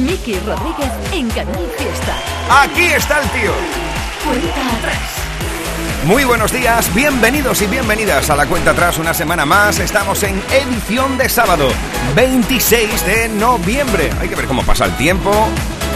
Miki 0.00 0.38
Rodríguez 0.40 0.90
en 1.12 1.28
Canal 1.30 1.66
Fiesta. 1.76 2.16
Aquí 2.62 2.84
está 2.84 3.20
el 3.20 3.28
tío. 3.30 3.52
Cuenta 4.24 4.78
atrás. 4.78 4.98
Muy 6.06 6.24
buenos 6.24 6.50
días, 6.50 6.92
bienvenidos 6.94 7.60
y 7.60 7.66
bienvenidas 7.66 8.30
a 8.30 8.36
la 8.36 8.46
cuenta 8.46 8.70
atrás 8.70 8.98
una 8.98 9.12
semana 9.12 9.44
más. 9.44 9.78
Estamos 9.78 10.22
en 10.22 10.42
edición 10.50 11.18
de 11.18 11.28
sábado, 11.28 11.68
26 12.16 13.06
de 13.06 13.28
noviembre. 13.28 14.10
Hay 14.18 14.28
que 14.28 14.36
ver 14.36 14.46
cómo 14.46 14.62
pasa 14.62 14.86
el 14.86 14.96
tiempo. 14.96 15.30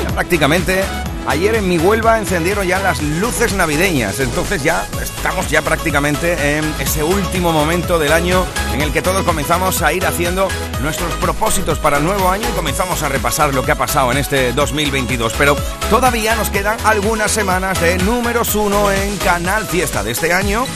Ya 0.05 0.11
prácticamente 0.13 0.85
Ayer 1.27 1.55
en 1.55 1.69
mi 1.69 1.79
Huelva 1.79 2.19
encendieron 2.19 2.67
ya 2.67 2.79
las 2.81 3.03
luces 3.03 3.55
navideñas, 3.55 4.21
entonces 4.21 4.63
ya 4.63 4.87
estamos 5.03 5.49
ya 5.49 5.63
prácticamente 5.63 6.59
en 6.59 6.65
ese 6.79 7.03
último 7.03 7.51
momento 7.51 7.99
del 7.99 8.13
año 8.13 8.45
en 8.75 8.83
el 8.83 8.93
que 8.93 9.01
todos 9.01 9.25
comenzamos 9.25 9.81
a 9.81 9.93
ir 9.95 10.05
haciendo 10.05 10.49
nuestros 10.83 11.13
propósitos 11.15 11.79
para 11.79 11.97
el 11.97 12.05
nuevo 12.05 12.29
año 12.29 12.47
y 12.49 12.53
comenzamos 12.53 13.03
a 13.03 13.09
repasar 13.09 13.55
lo 13.55 13.65
que 13.65 13.73
ha 13.73 13.77
pasado 13.77 14.13
en 14.13 14.19
este 14.19 14.53
2022. 14.53 15.33
Pero 15.39 15.57
todavía 15.89 16.35
nos 16.37 16.51
quedan 16.51 16.77
algunas 16.85 17.31
semanas 17.31 17.81
de 17.81 17.97
números 17.99 18.55
uno 18.55 18.93
en 18.93 19.17
Canal 19.17 19.65
Fiesta 19.65 20.03
de 20.03 20.11
este 20.11 20.33
año 20.35 20.67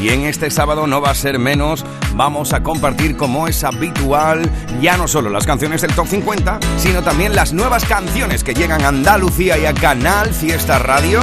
y 0.00 0.10
en 0.10 0.24
este 0.24 0.50
sábado 0.50 0.86
no 0.86 1.00
va 1.00 1.10
a 1.10 1.14
ser 1.14 1.38
menos, 1.38 1.84
vamos 2.16 2.54
a 2.54 2.62
compartir 2.62 3.16
como 3.16 3.46
es 3.46 3.62
habitual 3.62 4.50
ya 4.80 4.96
no 4.96 5.06
solo 5.06 5.30
las 5.30 5.46
canciones 5.46 5.82
del 5.82 5.94
Top 5.94 6.06
50, 6.06 6.58
sino 6.78 7.02
también 7.02 7.36
las 7.36 7.52
nuevas 7.52 7.84
canciones 7.84 8.42
que 8.42 8.54
llegan 8.54 8.82
a 8.82 8.88
Andalucía 8.88 9.58
y 9.58 9.66
a 9.66 9.74
Canal 9.74 10.32
Fiesta 10.32 10.78
Radio, 10.78 11.20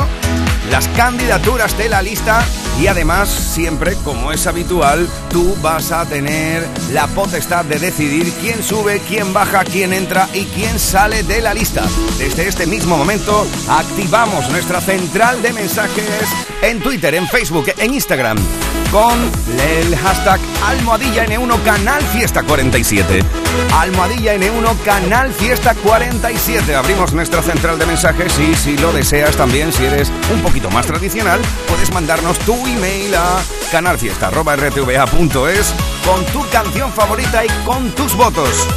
las 0.69 0.87
candidaturas 0.89 1.77
de 1.77 1.89
la 1.89 2.01
lista 2.01 2.45
y 2.79 2.87
además 2.87 3.29
siempre 3.29 3.95
como 4.03 4.31
es 4.31 4.47
habitual 4.47 5.07
tú 5.29 5.55
vas 5.61 5.91
a 5.91 6.05
tener 6.05 6.67
la 6.91 7.07
potestad 7.07 7.65
de 7.65 7.79
decidir 7.79 8.31
quién 8.41 8.63
sube, 8.63 9.01
quién 9.07 9.33
baja, 9.33 9.63
quién 9.63 9.93
entra 9.93 10.27
y 10.33 10.45
quién 10.45 10.79
sale 10.79 11.23
de 11.23 11.41
la 11.41 11.53
lista. 11.53 11.83
Desde 12.17 12.47
este 12.47 12.65
mismo 12.65 12.97
momento 12.97 13.45
activamos 13.69 14.49
nuestra 14.49 14.81
central 14.81 15.41
de 15.41 15.53
mensajes 15.53 16.29
en 16.61 16.79
Twitter, 16.81 17.15
en 17.15 17.27
Facebook, 17.27 17.65
en 17.77 17.93
Instagram 17.93 18.37
con 18.93 19.19
el 19.59 19.95
hashtag 19.97 20.39
Almohadilla 20.67 21.25
N1 21.25 21.63
Canal 21.63 22.03
Fiesta 22.03 22.43
47. 22.43 23.21
Almohadilla 23.73 24.35
N1 24.35 24.83
Canal 24.85 25.33
Fiesta 25.33 25.73
47. 25.73 26.75
Abrimos 26.75 27.11
nuestra 27.11 27.41
central 27.41 27.79
de 27.79 27.87
mensajes 27.87 28.37
y 28.37 28.53
si 28.53 28.77
lo 28.77 28.93
deseas 28.93 29.35
también, 29.35 29.73
si 29.73 29.83
eres 29.85 30.11
un 30.31 30.41
poquito 30.43 30.69
más 30.69 30.85
tradicional, 30.85 31.41
puedes 31.67 31.91
mandarnos 31.91 32.37
tu 32.39 32.62
email 32.67 33.15
a 33.15 33.41
canalfiesta.rtva.es 33.71 35.73
con 36.05 36.25
tu 36.25 36.47
canción 36.49 36.91
favorita 36.91 37.45
y 37.45 37.49
con 37.65 37.89
tus 37.91 38.15
votos. 38.15 38.67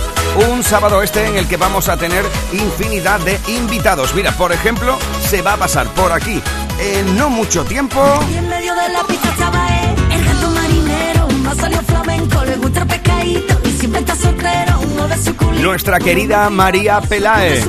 Un 0.50 0.62
sábado 0.62 1.02
este 1.02 1.26
en 1.26 1.36
el 1.36 1.48
que 1.48 1.56
vamos 1.56 1.88
a 1.88 1.96
tener 1.96 2.24
infinidad 2.52 3.20
de 3.20 3.40
invitados. 3.48 4.14
Mira, 4.14 4.32
por 4.32 4.52
ejemplo, 4.52 4.98
se 5.28 5.42
va 5.42 5.54
a 5.54 5.56
pasar 5.56 5.88
por 5.94 6.12
aquí 6.12 6.42
en 6.78 7.16
no 7.16 7.30
mucho 7.30 7.64
tiempo. 7.64 8.00
Y 8.30 8.36
en 8.36 8.48
medio 8.48 8.74
de 8.74 8.88
la 8.90 9.02
pista 9.04 9.28
estaba 9.30 9.66
él, 9.80 9.94
el 10.12 10.24
gato 10.24 10.50
marinero, 10.50 11.28
no 11.42 11.54
salió 11.54 11.82
flamenco, 11.82 12.44
le 12.44 12.56
gusta 12.56 12.82
el 12.82 12.86
pescadito 12.86 13.60
y 13.64 13.70
siempre 13.70 14.00
está 14.00 14.14
soltero, 14.14 14.80
mueve 14.96 15.16
su 15.22 15.36
culito. 15.36 15.62
Nuestra 15.62 15.98
querida 15.98 16.50
María 16.50 17.00
Pelae, 17.00 17.64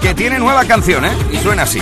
que 0.00 0.14
tiene 0.14 0.38
nueva 0.38 0.64
canción, 0.64 1.04
¿eh? 1.04 1.12
Y 1.30 1.38
suena 1.38 1.62
así. 1.62 1.80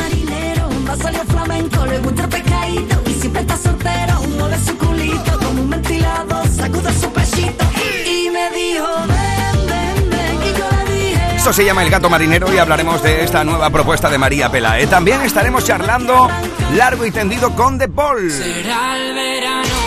Esto 11.47 11.63
se 11.63 11.65
llama 11.65 11.85
El 11.85 11.91
Gato 11.91 12.11
Marinero 12.11 12.53
y 12.53 12.59
hablaremos 12.59 13.01
de 13.05 13.23
esta 13.23 13.45
nueva 13.45 13.71
propuesta 13.71 14.11
de 14.11 14.19
María 14.19 14.51
Pelae. 14.51 14.89
También 14.89 15.21
estaremos 15.21 15.65
charlando 15.65 16.29
largo 16.75 17.07
y 17.07 17.13
tendido 17.13 17.55
con 17.55 17.79
The 17.79 17.87
Paul. 17.89 18.29
Será 18.33 18.97
el 18.97 19.15
verano, 19.15 19.79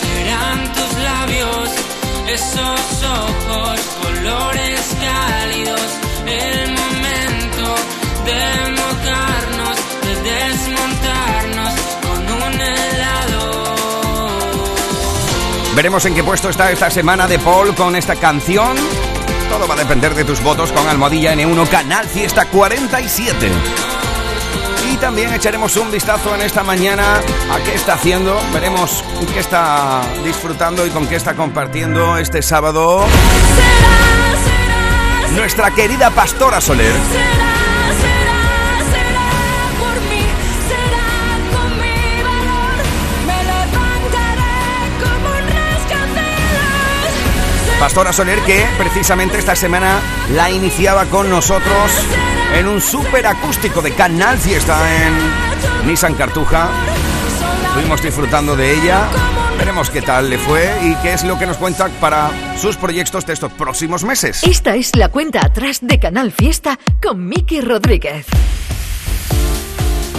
serán 0.00 0.72
tus 0.72 1.02
labios, 1.02 1.70
esos 2.28 3.02
ojos, 3.02 3.80
colores 4.04 4.96
cálidos, 5.00 5.82
el 6.28 6.70
momento 6.78 7.74
de 8.24 8.70
mojarnos, 8.70 9.76
de 10.02 10.14
desmontarnos 10.30 11.74
con 12.02 12.22
un 12.36 12.60
helado. 12.60 13.74
Veremos 15.74 16.04
en 16.04 16.14
qué 16.14 16.22
puesto 16.22 16.50
está 16.50 16.70
esta 16.70 16.88
semana 16.88 17.26
The 17.26 17.40
Paul 17.40 17.74
con 17.74 17.96
esta 17.96 18.14
canción. 18.14 18.76
Todo 19.50 19.68
va 19.68 19.74
a 19.74 19.76
depender 19.76 20.14
de 20.14 20.24
tus 20.24 20.42
votos 20.42 20.72
con 20.72 20.88
Almohadilla 20.88 21.34
N1 21.34 21.68
Canal 21.68 22.06
Fiesta 22.06 22.46
47. 22.46 23.50
Y 24.90 24.96
también 24.96 25.34
echaremos 25.34 25.76
un 25.76 25.90
vistazo 25.90 26.34
en 26.34 26.40
esta 26.40 26.62
mañana 26.62 27.16
a 27.52 27.58
qué 27.64 27.74
está 27.74 27.94
haciendo. 27.94 28.40
Veremos 28.54 29.04
qué 29.34 29.40
está 29.40 30.00
disfrutando 30.24 30.86
y 30.86 30.90
con 30.90 31.06
qué 31.06 31.16
está 31.16 31.34
compartiendo 31.34 32.16
este 32.16 32.40
sábado 32.40 33.04
nuestra 35.34 35.70
querida 35.72 36.10
Pastora 36.10 36.60
Soler. 36.60 36.94
Pastora 47.80 48.12
Soler 48.12 48.38
que 48.40 48.66
precisamente 48.76 49.38
esta 49.38 49.56
semana 49.56 50.00
la 50.34 50.50
iniciaba 50.50 51.06
con 51.06 51.30
nosotros 51.30 51.90
en 52.54 52.68
un 52.68 52.78
súper 52.78 53.26
acústico 53.26 53.80
de 53.80 53.94
Canal 53.94 54.36
Fiesta 54.36 54.78
en 55.02 55.88
Nissan 55.88 56.12
Cartuja. 56.12 56.68
Estuvimos 57.68 58.02
disfrutando 58.02 58.54
de 58.54 58.74
ella. 58.74 59.08
Veremos 59.56 59.88
qué 59.88 60.02
tal 60.02 60.28
le 60.28 60.36
fue 60.36 60.70
y 60.82 60.94
qué 60.96 61.14
es 61.14 61.24
lo 61.24 61.38
que 61.38 61.46
nos 61.46 61.56
cuenta 61.56 61.88
para 62.02 62.30
sus 62.58 62.76
proyectos 62.76 63.24
de 63.24 63.32
estos 63.32 63.50
próximos 63.54 64.04
meses. 64.04 64.44
Esta 64.44 64.76
es 64.76 64.94
la 64.94 65.08
cuenta 65.08 65.40
atrás 65.42 65.78
de 65.80 65.98
Canal 65.98 66.32
Fiesta 66.32 66.78
con 67.00 67.26
Miki 67.26 67.62
Rodríguez. 67.62 68.26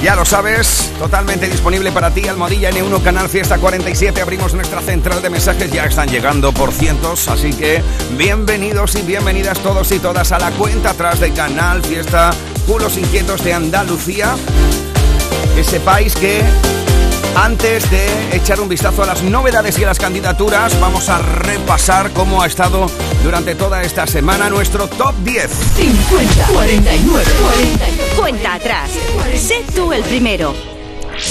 Ya 0.01 0.15
lo 0.15 0.25
sabes, 0.25 0.91
totalmente 0.97 1.47
disponible 1.47 1.91
para 1.91 2.09
ti, 2.09 2.27
Almohadilla 2.27 2.71
N1 2.71 3.03
Canal 3.03 3.29
Fiesta 3.29 3.59
47. 3.59 4.19
Abrimos 4.19 4.55
nuestra 4.55 4.81
central 4.81 5.21
de 5.21 5.29
mensajes, 5.29 5.71
ya 5.71 5.85
están 5.85 6.09
llegando 6.09 6.51
por 6.51 6.71
cientos, 6.71 7.27
así 7.27 7.53
que 7.53 7.83
bienvenidos 8.17 8.95
y 8.95 9.03
bienvenidas 9.03 9.59
todos 9.59 9.91
y 9.91 9.99
todas 9.99 10.31
a 10.31 10.39
la 10.39 10.49
cuenta 10.51 10.89
atrás 10.91 11.19
de 11.19 11.31
Canal 11.33 11.83
Fiesta 11.83 12.31
Culos 12.65 12.97
Inquietos 12.97 13.43
de 13.43 13.53
Andalucía. 13.53 14.35
Que 15.55 15.63
sepáis 15.63 16.15
que 16.15 16.41
antes 17.35 17.89
de 17.91 18.35
echar 18.35 18.59
un 18.59 18.69
vistazo 18.69 19.03
a 19.03 19.05
las 19.05 19.21
novedades 19.21 19.77
y 19.77 19.83
a 19.83 19.87
las 19.87 19.99
candidaturas, 19.99 20.79
vamos 20.81 21.09
a 21.09 21.19
repasar 21.19 22.09
cómo 22.11 22.41
ha 22.41 22.47
estado 22.47 22.87
durante 23.23 23.55
toda 23.55 23.81
esta 23.83 24.07
semana 24.07 24.49
nuestro 24.49 24.87
top 24.87 25.15
10. 25.23 25.49
50, 25.75 26.45
49, 26.47 27.25
49. 27.41 28.13
Cuenta 28.17 28.53
atrás. 28.55 28.89
Sé 29.35 29.63
tú 29.75 29.93
el 29.93 30.03
primero. 30.03 30.53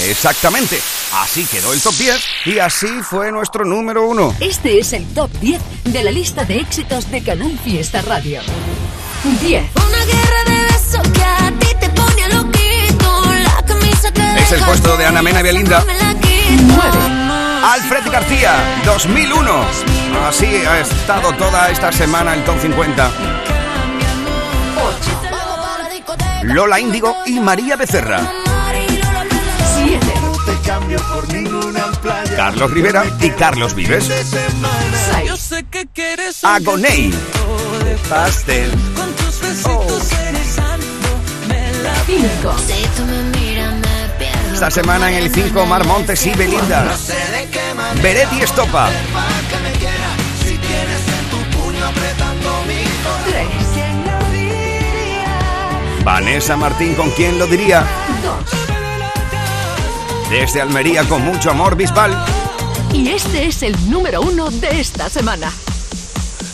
Exactamente, 0.07 0.79
así 1.21 1.45
quedó 1.45 1.73
el 1.73 1.81
top 1.81 1.93
10 1.95 2.21
y 2.45 2.59
así 2.59 2.87
fue 3.01 3.31
nuestro 3.31 3.65
número 3.65 4.07
uno. 4.07 4.33
Este 4.39 4.79
es 4.79 4.93
el 4.93 5.05
top 5.07 5.29
10 5.41 5.61
de 5.85 6.03
la 6.03 6.11
lista 6.11 6.45
de 6.45 6.59
éxitos 6.59 7.11
de 7.11 7.21
Canal 7.21 7.59
Fiesta 7.63 8.01
Radio. 8.01 8.41
10. 9.41 9.63
Una 9.75 10.05
guerra 10.05 10.43
de 10.45 10.73
besos 10.73 11.07
que 11.13 11.23
a 11.23 11.51
ti 11.59 11.67
te 11.79 11.89
pone 11.89 12.29
loquito. 12.29 13.33
La 13.43 13.61
camisa 13.65 14.11
te 14.11 14.21
Es 14.41 14.51
el 14.51 14.61
puesto 14.61 14.97
de 14.97 15.05
Ana 15.05 15.21
Mena 15.21 15.41
y 15.41 15.43
Belinda. 15.43 15.79
No 15.79 15.85
me 15.85 15.97
la 15.97 16.13
quito. 16.15 16.63
9. 16.67 17.20
Alfred 17.63 18.11
García, 18.11 18.81
2001. 18.85 19.65
Así 20.27 20.45
ha 20.45 20.79
estado 20.79 21.31
toda 21.33 21.69
esta 21.69 21.91
semana 21.91 22.33
el 22.33 22.43
top 22.43 22.59
50. 22.59 23.11
Lola 26.43 26.79
Índigo 26.79 27.15
y 27.25 27.39
María 27.39 27.75
Becerra. 27.75 28.21
7. 29.83 30.21
Carlos 32.35 32.71
Rivera 32.71 33.05
y 33.19 33.29
Carlos 33.31 33.75
Vives. 33.75 34.09
6. 35.25 35.39
sé 35.39 35.63
que 35.69 35.87
quieres 35.87 36.43
Agoney. 36.43 37.13
Pastel. 38.09 38.71
con 38.95 39.13
tus 39.13 39.39
Esta 44.61 44.69
semana 44.69 45.09
en 45.09 45.15
el 45.15 45.33
5 45.33 45.65
Mar 45.65 45.87
Montes 45.87 46.23
y 46.27 46.35
Belinda. 46.35 46.95
Beretti 48.03 48.43
Estopa. 48.43 48.91
3. 53.25 53.47
Vanessa 56.03 56.55
Martín, 56.57 56.93
¿con 56.93 57.09
quién 57.09 57.39
lo 57.39 57.47
diría? 57.47 57.83
2. 58.21 58.33
Desde 60.29 60.61
Almería 60.61 61.09
con 61.09 61.25
mucho 61.25 61.49
amor 61.49 61.75
Bisbal. 61.75 62.15
Y 62.93 63.09
este 63.09 63.47
es 63.47 63.63
el 63.63 63.75
número 63.89 64.21
1 64.21 64.51
de 64.51 64.79
esta 64.79 65.09
semana. 65.09 65.51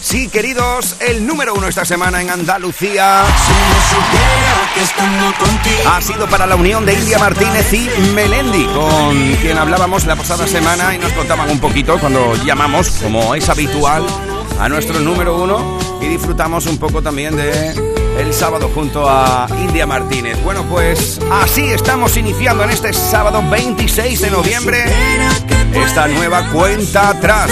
Sí, 0.07 0.29
queridos, 0.29 0.95
el 1.01 1.27
número 1.27 1.53
uno 1.53 1.67
esta 1.67 1.83
semana 1.83 2.21
en 2.21 2.29
Andalucía. 2.29 3.25
Ha 5.85 6.01
sido 6.01 6.29
para 6.29 6.45
la 6.45 6.55
unión 6.55 6.85
de 6.85 6.93
India 6.93 7.19
Martínez 7.19 7.73
y 7.73 7.89
Melendi, 8.15 8.63
con 8.67 9.33
quien 9.41 9.57
hablábamos 9.57 10.05
la 10.05 10.15
pasada 10.15 10.47
semana 10.47 10.95
y 10.95 10.97
nos 10.97 11.11
contaban 11.11 11.49
un 11.49 11.59
poquito 11.59 11.99
cuando 11.99 12.35
llamamos, 12.45 12.89
como 13.03 13.35
es 13.35 13.49
habitual, 13.49 14.05
a 14.61 14.69
nuestro 14.69 14.97
número 15.01 15.35
uno 15.35 15.77
y 16.01 16.05
disfrutamos 16.07 16.67
un 16.67 16.77
poco 16.77 17.01
también 17.01 17.35
de 17.35 17.73
el 18.17 18.33
sábado 18.33 18.69
junto 18.73 19.07
a 19.09 19.47
India 19.61 19.85
Martínez. 19.85 20.41
Bueno, 20.43 20.65
pues 20.69 21.19
así 21.31 21.65
estamos 21.65 22.17
iniciando 22.17 22.63
en 22.63 22.71
este 22.71 22.91
sábado 22.93 23.43
26 23.49 24.21
de 24.21 24.31
noviembre 24.31 24.83
esta 25.73 26.07
nueva 26.07 26.49
cuenta 26.51 27.09
atrás 27.09 27.51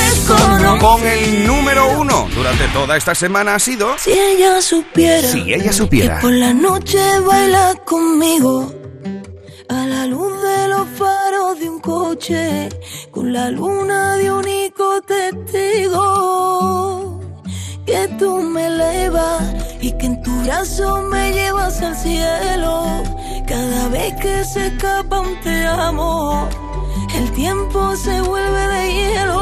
con 0.79 1.05
el 1.05 1.45
número 1.45 1.99
uno 1.99 2.27
durante 2.33 2.67
toda 2.69 2.97
esta 2.97 3.13
semana 3.13 3.55
ha 3.55 3.59
sido 3.59 3.95
Si 3.97 4.11
ella 4.11 4.61
supiera, 4.61 5.27
si 5.27 5.53
ella 5.53 5.71
supiera. 5.73 6.15
que 6.15 6.21
por 6.21 6.31
la 6.33 6.53
noche 6.53 6.97
baila 7.19 7.75
conmigo 7.85 8.73
a 9.69 9.85
la 9.85 10.07
luz 10.07 10.41
de 10.41 10.67
los 10.69 10.87
faros 10.97 11.59
de 11.59 11.69
un 11.69 11.79
coche 11.79 12.69
con 13.11 13.31
la 13.33 13.51
luna 13.51 14.15
de 14.15 14.31
único 14.31 15.01
testigo 15.01 15.99
que 17.85 18.07
tú 18.17 18.41
me 18.41 18.65
elevas 18.67 19.64
y 19.85 19.91
que 19.91 20.07
en 20.07 20.21
tu 20.23 20.31
brazo 20.41 21.03
me 21.11 21.31
llevas 21.31 21.79
al 21.81 21.95
cielo 21.95 23.03
cada 23.45 23.87
vez 23.89 24.15
que 24.15 24.43
se 24.43 24.67
escapa 24.67 25.19
un 25.19 25.39
te 25.41 25.67
amo 25.67 26.49
el 27.13 27.31
tiempo 27.33 27.95
se 27.95 28.19
vuelve 28.21 28.67
de 28.75 28.93
hielo 28.95 29.41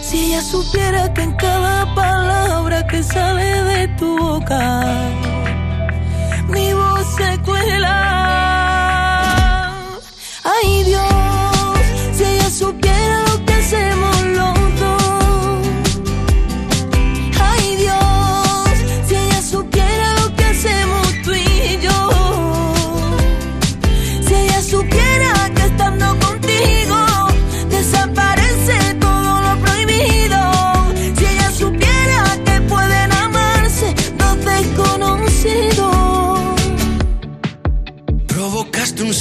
si 0.00 0.16
ella 0.26 0.42
supiera 0.42 1.14
que 1.14 1.22
en 1.22 1.32
cada 1.36 1.94
palabra 1.94 2.84
que 2.88 3.04
sale 3.04 3.62
de 3.70 3.86
tu 3.98 4.18
boca 4.18 4.82
mi 6.48 6.72
voz 6.74 7.06
se 7.16 7.38
cuela. 7.42 7.98
Ay 10.44 10.71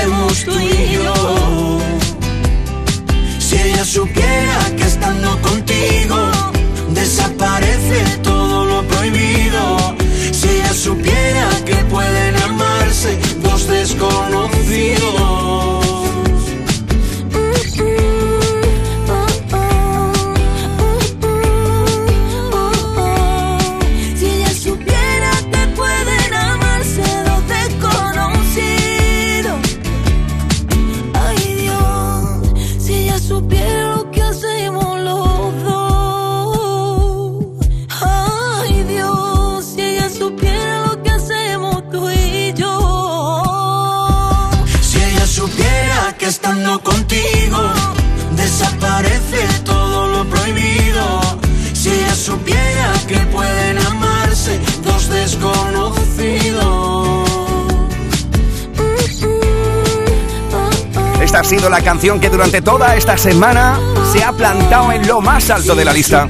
la 61.69 61.81
canción 61.81 62.19
que 62.19 62.29
durante 62.29 62.61
toda 62.61 62.95
esta 62.95 63.17
semana 63.17 63.79
se 64.11 64.23
ha 64.23 64.31
plantado 64.31 64.91
en 64.91 65.07
lo 65.07 65.21
más 65.21 65.49
alto 65.49 65.75
de 65.75 65.85
la 65.85 65.93
lista. 65.93 66.27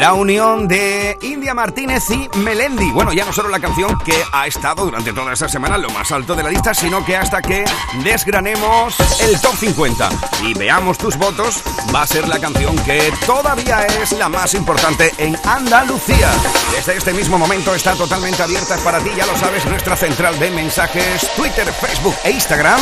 La 0.00 0.14
unión 0.14 0.66
de 0.66 1.18
Martínez 1.54 2.10
y 2.10 2.28
Melendi. 2.38 2.90
Bueno, 2.92 3.12
ya 3.12 3.24
no 3.24 3.32
solo 3.32 3.48
la 3.48 3.60
canción 3.60 3.98
que 3.98 4.14
ha 4.32 4.46
estado 4.46 4.84
durante 4.84 5.12
toda 5.12 5.32
esta 5.32 5.48
semana 5.48 5.78
lo 5.78 5.90
más 5.90 6.10
alto 6.12 6.34
de 6.34 6.42
la 6.42 6.50
lista, 6.50 6.74
sino 6.74 7.04
que 7.04 7.16
hasta 7.16 7.42
que 7.42 7.64
desgranemos 8.04 8.94
el 9.20 9.40
top 9.40 9.54
50 9.56 10.08
y 10.42 10.54
veamos 10.54 10.98
tus 10.98 11.16
votos, 11.16 11.62
va 11.94 12.02
a 12.02 12.06
ser 12.06 12.28
la 12.28 12.38
canción 12.38 12.76
que 12.84 13.12
todavía 13.26 13.86
es 13.86 14.12
la 14.12 14.28
más 14.28 14.54
importante 14.54 15.12
en 15.18 15.36
Andalucía. 15.44 16.30
Desde 16.72 16.96
este 16.96 17.12
mismo 17.12 17.38
momento 17.38 17.74
está 17.74 17.94
totalmente 17.94 18.42
abierta 18.42 18.76
para 18.78 19.00
ti, 19.00 19.10
ya 19.16 19.26
lo 19.26 19.36
sabes, 19.36 19.64
nuestra 19.66 19.96
central 19.96 20.38
de 20.38 20.50
mensajes, 20.50 21.28
Twitter, 21.36 21.72
Facebook 21.72 22.14
e 22.24 22.30
Instagram. 22.30 22.80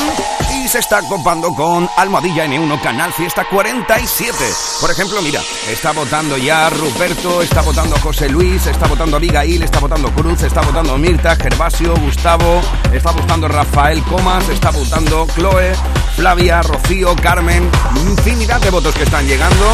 Y 0.52 0.68
se 0.68 0.78
está 0.78 1.02
copando 1.02 1.52
con 1.54 1.88
Almohadilla 1.96 2.46
N1 2.46 2.80
Canal 2.82 3.12
Fiesta 3.12 3.44
47. 3.44 4.36
Por 4.80 4.90
ejemplo, 4.90 5.20
mira, 5.22 5.40
está 5.68 5.92
votando 5.92 6.36
ya 6.36 6.70
Ruperto, 6.70 7.42
está 7.42 7.62
votando 7.62 7.96
José 7.98 8.28
Luis, 8.28 8.57
está 8.66 8.86
votando 8.86 9.16
Abigail, 9.16 9.62
está 9.62 9.78
votando 9.78 10.10
Cruz, 10.12 10.42
está 10.42 10.60
votando 10.62 10.96
Mirta, 10.98 11.36
Gervasio, 11.36 11.94
Gustavo, 11.96 12.60
está 12.92 13.12
votando 13.12 13.46
Rafael 13.46 14.02
Comas, 14.02 14.48
está 14.48 14.70
votando 14.70 15.26
Chloe, 15.34 15.72
Flavia, 16.16 16.62
Rocío, 16.62 17.14
Carmen, 17.16 17.70
infinidad 18.06 18.60
de 18.60 18.70
votos 18.70 18.94
que 18.94 19.04
están 19.04 19.26
llegando. 19.26 19.64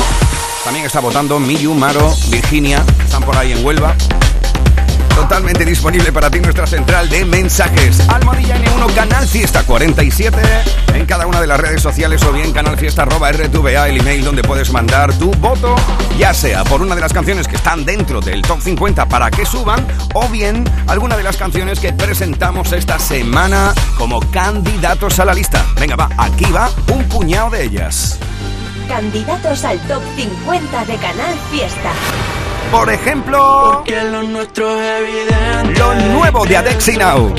También 0.65 0.85
está 0.87 1.01
votando 1.01 1.39
Miyu, 1.39 1.75
Maro, 1.75 2.15
Virginia, 2.29 2.85
están 3.05 3.23
por 3.23 3.37
ahí 3.37 3.53
en 3.53 3.65
Huelva. 3.65 3.95
Totalmente 5.15 5.65
disponible 5.65 6.13
para 6.13 6.31
ti 6.31 6.41
nuestra 6.41 6.67
central 6.67 7.09
de 7.09 7.25
mensajes. 7.25 8.01
Almohadilla 8.09 8.57
N1 8.57 8.95
Canal 8.95 9.27
Fiesta 9.27 9.63
47 9.63 10.39
en 10.95 11.07
cada 11.07 11.27
una 11.27 11.41
de 11.41 11.47
las 11.47 11.59
redes 11.59 11.83
sociales 11.83 12.23
o 12.23 12.33
bien 12.33 12.53
canalfiesta.rtva, 12.53 13.89
el 13.89 14.01
email 14.01 14.25
donde 14.25 14.43
puedes 14.43 14.71
mandar 14.73 15.13
tu 15.19 15.31
voto, 15.33 15.75
ya 16.19 16.33
sea 16.35 16.65
por 16.65 16.83
una 16.83 16.95
de 16.95 17.01
las 17.01 17.13
canciones 17.13 17.49
que 17.49 17.57
están 17.57 17.85
dentro 17.85 18.21
del 18.21 18.43
top 18.43 18.61
50 18.61 19.07
para 19.09 19.31
que 19.31 19.45
suban 19.45 19.87
o 20.15 20.29
bien 20.29 20.65
alguna 20.87 21.17
de 21.17 21.23
las 21.23 21.37
canciones 21.37 21.81
que 21.81 21.93
presentamos 21.93 22.73
esta 22.73 22.99
semana 22.99 23.73
como 23.97 24.21
candidatos 24.31 25.19
a 25.19 25.25
la 25.25 25.35
lista. 25.35 25.65
Venga, 25.81 25.97
va, 25.97 26.09
aquí 26.19 26.51
va 26.53 26.71
un 26.93 27.05
puñado 27.09 27.51
de 27.51 27.65
ellas. 27.65 28.19
Candidatos 28.89 29.65
al 29.65 29.79
top 29.89 30.03
50 30.17 30.85
de 30.85 30.97
Canal 30.97 31.35
Fiesta. 31.51 31.93
Por 32.71 32.91
ejemplo, 32.91 33.85
lo 33.87 34.23
nuestro 34.23 34.81
es 34.81 35.01
evidente. 35.01 35.79
lo 35.79 35.95
nuevo 35.95 36.45
de 36.45 36.57
Adexi 36.57 36.97
Now. 36.97 37.33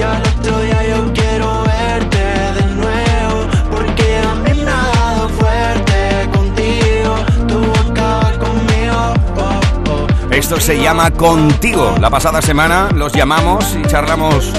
Oh, 9.37 9.59
oh. 9.87 10.31
Esto 10.31 10.59
se 10.59 10.81
llama 10.81 11.11
Contigo. 11.11 11.95
La 11.99 12.09
pasada 12.09 12.41
semana 12.41 12.89
los 12.93 13.13
llamamos 13.13 13.75
y 13.75 13.87
charlamos 13.87 14.51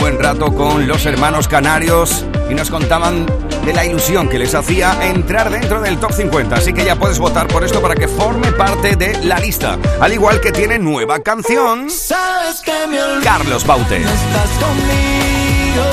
buen 0.00 0.18
rato 0.18 0.54
con 0.54 0.88
los 0.88 1.04
hermanos 1.04 1.46
canarios 1.46 2.24
y 2.48 2.54
nos 2.54 2.70
contaban 2.70 3.26
de 3.66 3.74
la 3.74 3.84
ilusión 3.84 4.28
que 4.28 4.38
les 4.38 4.54
hacía 4.54 4.96
entrar 5.10 5.50
dentro 5.50 5.82
del 5.82 5.98
top 5.98 6.12
50. 6.12 6.56
Así 6.56 6.72
que 6.72 6.84
ya 6.84 6.96
puedes 6.96 7.18
votar 7.18 7.46
por 7.48 7.64
esto 7.64 7.82
para 7.82 7.94
que 7.94 8.08
forme 8.08 8.50
parte 8.52 8.96
de 8.96 9.22
la 9.24 9.38
lista. 9.38 9.78
Al 10.00 10.12
igual 10.14 10.40
que 10.40 10.52
tiene 10.52 10.78
nueva 10.78 11.20
canción 11.20 11.90
Sabes 11.90 12.62
que 12.62 12.72
me 12.88 13.02
olvido. 13.02 13.22
Carlos 13.22 13.66
Baute. 13.66 14.00
No 14.00 14.08
estás 14.08 14.50
conmigo. 14.58 15.84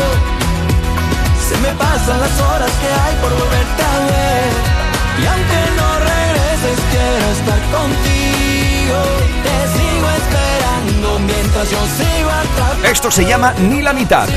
Se 1.49 1.57
me 1.57 1.69
pasan 1.77 2.19
las 2.21 2.39
horas 2.39 2.71
que 2.71 2.87
hay 2.87 3.15
por 3.21 3.31
volverte 3.31 3.83
a 3.83 3.99
ver. 4.05 4.51
Y 5.21 5.25
aunque 5.25 5.59
no 5.75 5.99
regreses, 5.99 6.79
quiero 6.91 7.31
estar 7.31 7.59
contigo. 7.71 8.06
Se 13.09 13.25
llama 13.25 13.53
Ni 13.53 13.81
la 13.81 13.93
mitad. 13.93 14.27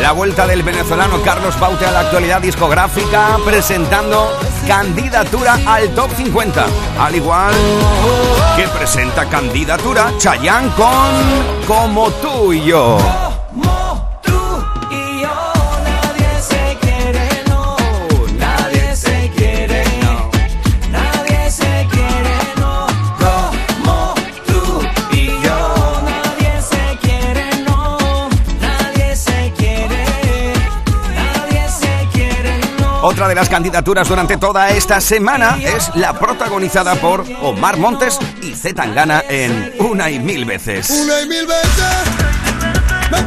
La 0.00 0.12
vuelta 0.12 0.46
del 0.46 0.62
venezolano 0.62 1.20
Carlos 1.22 1.58
Baute 1.60 1.84
a 1.84 1.92
la 1.92 2.00
actualidad 2.00 2.40
discográfica 2.40 3.36
presentando 3.44 4.32
candidatura 4.66 5.58
al 5.66 5.90
top 5.90 6.10
50. 6.16 6.66
Al 6.98 7.14
igual 7.14 7.54
que 8.56 8.66
presenta 8.68 9.26
candidatura 9.26 10.12
Chayanne 10.18 10.70
con 10.70 11.66
Como 11.66 12.10
tú 12.12 12.52
y 12.52 12.64
yo. 12.64 13.27
Otra 33.10 33.26
de 33.26 33.34
las 33.34 33.48
candidaturas 33.48 34.06
durante 34.06 34.36
toda 34.36 34.68
esta 34.68 35.00
semana 35.00 35.56
es 35.62 35.90
la 35.94 36.12
protagonizada 36.18 36.94
por 36.96 37.24
Omar 37.40 37.78
Montes 37.78 38.18
y 38.42 38.54
Z 38.54 38.74
Tangana 38.74 39.24
en 39.26 39.72
Una 39.78 40.10
y 40.10 40.18
Mil 40.18 40.44
Veces. 40.44 40.90
Una 40.90 41.22
y 41.22 41.26
mil 41.26 41.46
veces 41.46 41.86
me 43.10 43.22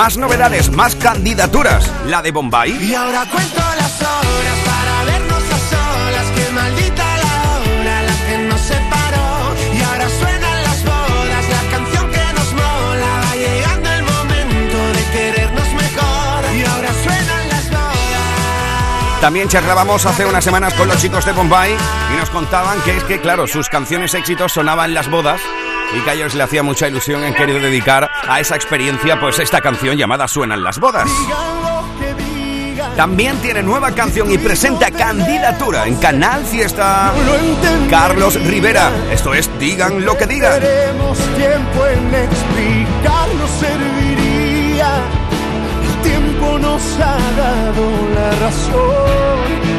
Más 0.00 0.16
novedades, 0.16 0.72
más 0.72 0.96
candidaturas. 0.96 1.92
La 2.06 2.22
de 2.22 2.30
Bombay. 2.30 2.70
Y 2.70 2.94
ahora 2.94 3.26
cuento 3.30 3.60
las 3.76 4.00
horas 4.00 4.58
para 4.64 5.04
vernos 5.04 5.42
a 5.42 5.58
solas. 5.68 6.26
Que 6.34 6.50
maldita 6.54 7.04
la 7.18 7.58
hora, 7.58 8.02
la 8.04 8.26
que 8.26 8.38
nos 8.48 8.60
separó. 8.62 9.54
Y 9.76 9.82
ahora 9.82 10.08
suenan 10.08 10.62
las 10.62 10.84
bodas, 10.84 11.44
la 11.50 11.70
canción 11.76 12.10
que 12.10 12.32
nos 12.32 12.52
mola. 12.54 13.20
Va 13.26 13.36
llegando 13.36 13.90
el 13.90 14.02
momento 14.04 14.78
de 14.96 15.04
querernos 15.12 15.68
mejor. 15.74 16.56
Y 16.56 16.64
ahora 16.64 16.92
suenan 17.04 17.48
las 17.50 17.68
bodas. 17.68 19.20
También 19.20 19.48
charlábamos 19.48 20.06
hace 20.06 20.24
unas 20.24 20.42
semanas 20.42 20.72
con 20.72 20.88
los 20.88 20.96
chicos 20.96 21.26
de 21.26 21.32
Bombay 21.32 21.76
y 22.14 22.16
nos 22.16 22.30
contaban 22.30 22.80
que 22.86 22.96
es 22.96 23.04
que, 23.04 23.20
claro, 23.20 23.46
sus 23.46 23.68
canciones 23.68 24.14
éxitos 24.14 24.52
sonaban 24.52 24.88
en 24.88 24.94
las 24.94 25.10
bodas 25.10 25.42
y 25.96 26.00
que 26.00 26.36
le 26.36 26.42
hacía 26.42 26.62
mucha 26.62 26.88
ilusión 26.88 27.24
en 27.24 27.34
querer 27.34 27.60
dedicar 27.60 28.10
a 28.28 28.40
esa 28.40 28.54
experiencia 28.54 29.18
pues 29.18 29.38
esta 29.38 29.60
canción 29.60 29.96
llamada 29.96 30.28
Suenan 30.28 30.62
las 30.62 30.78
bodas. 30.78 31.10
También 32.96 33.38
tiene 33.38 33.62
nueva 33.62 33.92
canción 33.92 34.30
y 34.30 34.38
presenta 34.38 34.90
candidatura 34.90 35.86
en 35.86 35.96
Canal 35.96 36.44
Fiesta 36.44 37.12
Carlos 37.88 38.34
Rivera. 38.44 38.90
Esto 39.10 39.32
es 39.32 39.50
Digan 39.58 40.04
lo 40.04 40.16
que 40.16 40.26
digan. 40.26 40.60
Tiempo 40.60 41.86
en 41.86 42.14
explicar, 42.14 43.28
no 43.38 43.48
serviría. 43.58 45.02
El 45.82 46.02
tiempo 46.02 46.58
nos 46.58 46.82
ha 46.98 47.16
dado 47.36 47.90
la 48.14 48.30
razón. 48.46 49.69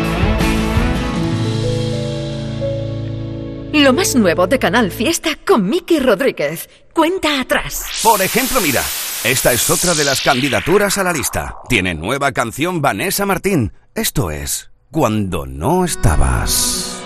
Lo 3.74 3.94
más 3.94 4.16
nuevo 4.16 4.48
de 4.48 4.60
Canal 4.60 4.92
Fiesta 4.92 5.30
con 5.46 5.70
Miki 5.70 6.00
Rodríguez. 6.00 6.70
Cuenta 6.94 7.40
atrás. 7.40 8.02
Por 8.04 8.22
ejemplo, 8.22 8.60
mira, 8.60 8.84
esta 9.24 9.54
es 9.54 9.70
otra 9.70 9.94
de 9.94 10.04
las 10.04 10.20
candidaturas 10.20 10.98
a 10.98 11.04
la 11.04 11.14
lista. 11.14 11.56
Tiene 11.70 11.96
nueva 11.96 12.34
canción 12.34 12.82
Vanessa 12.82 13.26
Martín. 13.26 13.72
Esto 13.96 14.30
es 14.30 14.72
Cuando 14.92 15.46
no 15.46 15.86
estabas. 15.86 16.98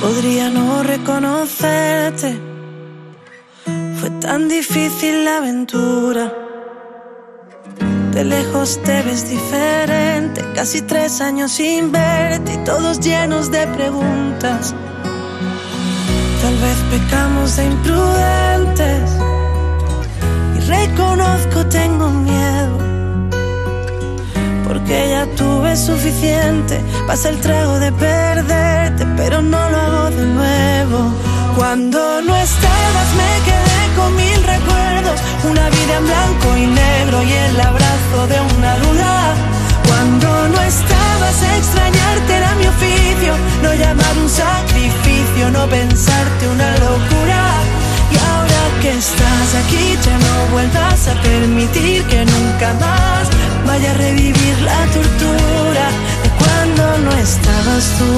Podría 0.00 0.50
no 0.50 0.82
reconocerte. 0.82 2.36
Fue 4.00 4.10
tan 4.20 4.48
difícil 4.48 5.24
la 5.24 5.36
aventura. 5.36 6.34
De 8.10 8.24
lejos 8.24 8.82
te 8.82 9.02
ves 9.02 9.30
diferente. 9.30 10.44
Casi 10.56 10.82
tres 10.82 11.20
años 11.20 11.52
sin 11.52 11.92
verte 11.92 12.54
y 12.54 12.64
todos 12.64 12.98
llenos 12.98 13.52
de 13.52 13.68
preguntas. 13.68 14.74
Tal 16.44 16.58
vez 16.58 16.76
pecamos 16.90 17.56
de 17.56 17.64
imprudentes. 17.64 19.10
Y 20.56 20.60
reconozco, 20.76 21.64
tengo 21.70 22.10
miedo. 22.10 22.76
Porque 24.68 25.08
ya 25.08 25.24
tuve 25.36 25.74
suficiente. 25.74 26.84
Pasa 27.06 27.30
el 27.30 27.40
trago 27.40 27.78
de 27.78 27.90
perderte, 27.92 29.06
pero 29.16 29.40
no 29.40 29.70
lo 29.70 29.76
hago 29.78 30.10
de 30.10 30.26
nuevo. 30.38 30.98
Cuando 31.56 32.20
no 32.20 32.36
estabas, 32.36 33.08
me 33.20 33.32
quedé 33.48 33.80
con 33.96 34.14
mil 34.14 34.40
recuerdos. 34.54 35.18
Una 35.50 35.70
vida 35.70 35.96
en 35.96 36.04
blanco 36.04 36.56
y 36.58 36.66
negro 36.66 37.22
y 37.22 37.32
el 37.32 37.58
abrazo 37.58 38.18
de 38.28 38.38
una 38.58 38.76
duda. 38.80 39.53
Cuando 39.86 40.48
no 40.48 40.60
estabas, 40.60 41.42
extrañarte 41.58 42.34
era 42.36 42.54
mi 42.56 42.66
oficio. 42.66 43.32
No 43.62 43.74
llamar 43.74 44.14
un 44.22 44.28
sacrificio, 44.28 45.50
no 45.50 45.66
pensarte 45.68 46.48
una 46.48 46.70
locura. 46.78 47.42
Y 48.12 48.16
ahora 48.28 48.60
que 48.82 48.90
estás 48.90 49.48
aquí, 49.62 49.98
ya 50.04 50.18
no 50.18 50.34
vuelvas 50.52 51.08
a 51.08 51.14
permitir 51.22 52.02
que 52.04 52.24
nunca 52.24 52.74
más 52.74 53.28
vaya 53.66 53.90
a 53.90 53.94
revivir 53.94 54.56
la 54.62 54.84
tortura 54.96 55.86
de 56.22 56.28
cuando 56.40 56.98
no 56.98 57.12
estabas 57.16 57.84
tú. 57.98 58.12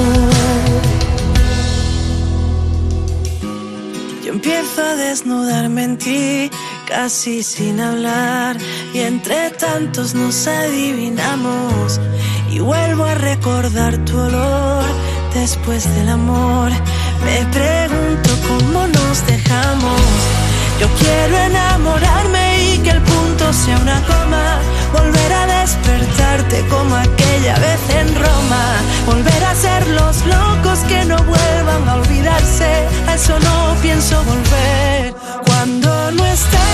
Yo 4.23 4.33
empiezo 4.33 4.83
a 4.83 4.95
desnudarme 4.95 5.83
en 5.83 5.97
ti, 5.97 6.51
casi 6.87 7.43
sin 7.43 7.79
hablar, 7.81 8.57
y 8.93 8.99
entre 8.99 9.51
tantos 9.51 10.15
nos 10.15 10.47
adivinamos. 10.47 11.99
Y 12.49 12.59
vuelvo 12.59 13.03
a 13.03 13.15
recordar 13.15 13.97
tu 14.05 14.17
olor, 14.17 14.85
después 15.33 15.83
del 15.95 16.09
amor. 16.09 16.71
Me 17.25 17.45
pregunto 17.51 18.29
cómo 18.47 18.87
nos 18.87 19.25
dejamos. 19.27 20.01
Yo 20.79 20.87
quiero 20.99 21.37
enamorarme 21.37 22.73
y 22.73 22.77
que 22.79 22.91
el 22.91 23.01
punto 23.01 23.51
sea 23.51 23.77
una 23.77 24.01
coma. 24.05 24.59
Volver 24.93 25.33
a 25.33 25.61
despertarte 25.61 26.65
como 26.69 26.95
aquella 26.95 27.55
vez 27.59 27.81
en 27.99 28.15
Roma. 28.15 28.65
Volver 29.05 29.43
a 29.43 29.55
ser 29.55 29.87
los 29.87 30.25
locos 30.25 30.79
que 30.87 31.03
no 31.05 31.17
vuelvan 31.23 31.89
a 31.89 31.95
olvidarse. 31.95 32.87
A 33.07 33.15
eso 33.15 33.37
no 33.39 33.75
pienso 33.81 34.23
volver. 34.23 35.13
Cuando 35.45 36.11
no 36.11 36.27
con 36.27 36.66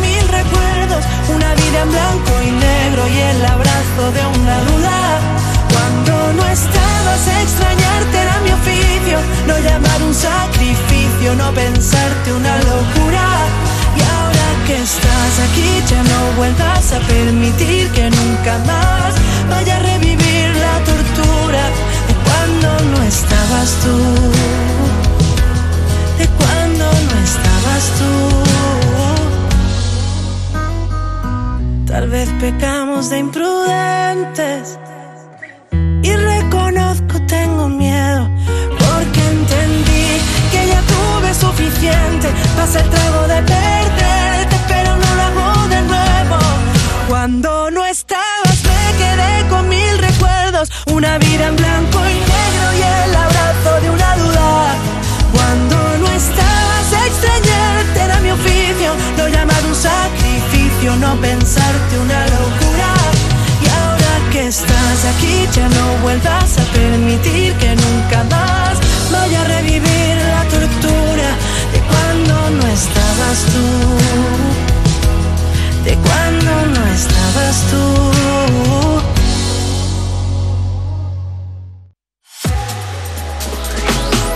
mil 0.00 0.24
recuerdos. 0.28 1.04
Una 1.34 1.54
vida 1.54 1.78
en 1.82 1.90
blanco 1.90 2.32
y 2.42 2.50
negro 2.50 3.02
y 3.08 3.18
el 3.18 3.44
abrazo 3.44 4.02
de 4.16 4.22
una 4.40 4.56
duda. 4.70 4.98
Cuando 5.72 6.32
no 6.34 6.44
estabas, 6.46 7.20
extrañarte 7.42 8.16
era 8.18 8.40
mi 8.44 8.52
oficio. 8.52 9.18
No 9.46 9.58
llamar 9.58 10.02
un 10.02 10.14
sacrificio, 10.14 11.34
no 11.36 11.52
pensarte 11.52 12.32
una 12.32 12.56
locura. 12.58 13.26
Y 13.96 14.00
ahora 14.00 14.46
que 14.66 14.76
estás 14.82 15.32
aquí, 15.46 15.70
ya 15.88 16.02
no 16.02 16.20
vuelvas 16.36 16.92
a 16.92 17.00
permitir 17.00 17.90
que 17.90 18.10
nunca 18.10 18.58
más 18.66 19.14
vaya 19.50 19.76
a 19.76 19.80
revivir 19.80 20.48
la 20.66 20.76
tortura 20.90 21.62
de 22.08 22.14
cuando 22.26 22.68
no 22.90 23.02
estabas 23.02 23.70
tú. 23.82 23.96
De 26.18 26.26
cuando 26.38 26.84
no 26.84 27.14
estabas 27.28 27.84
tú. 27.98 29.01
Tal 31.92 32.08
vez 32.08 32.26
pecamos 32.40 33.10
de 33.10 33.18
imprudentes. 33.18 34.78
Y 36.02 36.10
reconozco 36.10 37.20
tengo 37.28 37.68
miedo 37.68 38.30
porque 38.78 39.20
entendí 39.20 40.08
que 40.50 40.68
ya 40.68 40.80
tuve 40.94 41.34
suficiente. 41.34 42.28
Pasa 42.56 42.80
el 42.80 42.88
trago 42.88 43.22
de 43.28 43.42
perderte 43.42 44.56
pero 44.68 44.96
no 44.96 45.14
lo 45.16 45.22
hago 45.22 45.68
de 45.68 45.82
nuevo. 45.82 46.38
Cuando 47.08 47.70
no 47.70 47.84
estabas 47.84 48.58
me 48.64 48.96
quedé 48.96 49.48
con 49.50 49.68
mil 49.68 49.98
recuerdos. 49.98 50.70
Una 50.86 51.18
vida 51.18 51.48
en 51.48 51.56
blanco 51.56 51.98
y 52.08 52.14
negro 52.14 52.31
no 61.02 61.20
pensarte 61.20 61.98
una 61.98 62.24
locura 62.26 62.94
y 63.60 63.66
ahora 63.68 64.30
que 64.30 64.46
estás 64.46 65.04
aquí 65.12 65.48
ya 65.52 65.68
no 65.68 65.98
vuelvas 66.02 66.58
a 66.58 66.64
permitir 66.72 67.52
que 67.54 67.74
nunca 67.74 68.24
más 68.30 68.78
vaya 69.10 69.40
a 69.40 69.44
revivir 69.44 70.16
la 70.34 70.44
tortura 70.44 71.28
de 71.72 71.80
cuando 71.90 72.34
no 72.50 72.66
estabas 72.78 73.38
tú. 73.52 73.66
De 75.84 75.94
cuando 76.06 76.52
no 76.74 76.82
estabas 76.98 77.56
tú. 77.70 77.84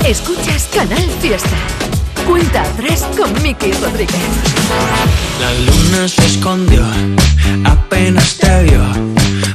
Escuchas 0.05 0.69
Canal 0.75 1.09
Fiesta. 1.21 1.57
Cuenta 2.27 2.63
atrás 2.63 3.07
con 3.17 3.33
Miki 3.43 3.73
Rodríguez. 3.73 4.17
La 5.41 5.53
luna 5.67 6.09
se 6.09 6.27
escondió, 6.27 6.83
apenas 7.65 8.37
te 8.39 8.65
vio, 8.65 8.83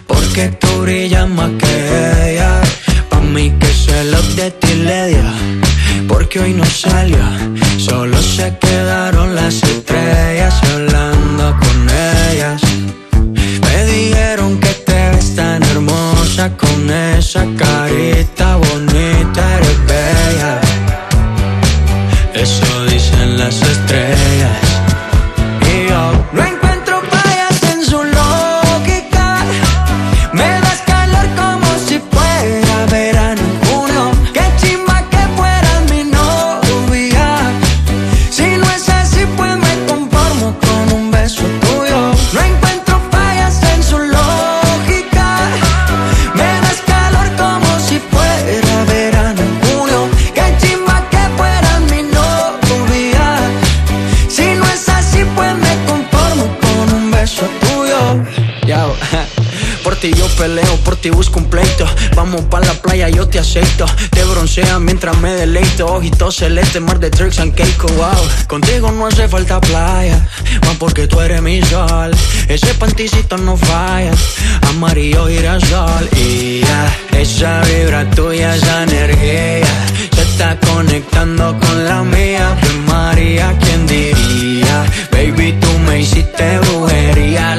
porque 0.08 0.50
tú 0.60 0.82
brillas 0.82 1.28
más 1.30 1.50
que 1.60 2.32
ella. 2.32 2.62
Pa' 3.10 3.20
mí 3.20 3.51
que 3.60 3.68
se 3.68 4.06
lo 4.06 4.22
de 4.36 4.51
ti 4.51 4.74
le 4.75 5.08
dio, 5.08 5.24
porque 6.08 6.40
hoy 6.40 6.54
no 6.54 6.66
salió, 6.66 7.20
solo 7.78 8.22
se 8.22 8.58
quedaron 8.58 9.36
las 9.36 9.56
estrellas 9.63 10.56
hablando 10.74 11.56
con 11.60 11.90
ellas. 12.31 12.62
Me 13.62 13.86
dijeron 13.86 14.60
que 14.60 14.74
te 14.86 15.10
ves 15.12 15.36
tan 15.36 15.62
hermosa 15.64 16.55
con 16.55 16.90
esa 16.90 17.46
carita 17.57 18.57
ti 61.01 61.09
busco 61.09 61.40
un 61.40 61.46
pleito. 61.46 61.85
Vamos 62.16 62.42
pa' 62.42 62.59
la 62.59 62.74
playa, 62.74 63.09
yo 63.09 63.27
te 63.27 63.40
aceito. 63.40 63.85
Te 64.11 64.24
broncea 64.24 64.79
mientras 64.79 65.18
me 65.18 65.33
deleito. 65.33 65.87
Ojitos 65.87 66.35
celeste, 66.35 66.79
mar 66.79 67.00
de 67.00 67.09
tricks 67.09 67.40
and 67.40 67.53
cake, 67.55 67.83
wow. 67.98 68.24
Contigo 68.48 68.92
no 68.92 69.07
hace 69.07 69.27
falta 69.27 69.59
playa, 69.59 70.27
más 70.66 70.77
porque 70.77 71.07
tú 71.07 71.20
eres 71.20 71.42
mi 71.42 71.61
sol. 71.64 72.11
Ese 72.48 72.74
panticito 72.75 73.37
no 73.37 73.57
falla, 73.57 74.11
amarillo 74.70 75.27
girasol. 75.27 76.07
Y 76.16 76.61
ya, 76.61 76.96
esa 77.18 77.61
vibra 77.61 78.09
tuya, 78.11 78.55
esa 78.55 78.83
energía. 78.83 79.68
Se 80.16 80.22
está 80.22 80.57
conectando 80.59 81.57
con 81.59 81.85
la 81.85 82.03
mía. 82.03 82.55
Pues 82.59 82.75
María, 82.87 83.55
¿quién 83.59 83.87
diría? 83.87 84.85
Baby, 85.11 85.53
tú 85.59 85.79
me 85.79 86.01
hiciste 86.01 86.59
brujería. 86.59 87.55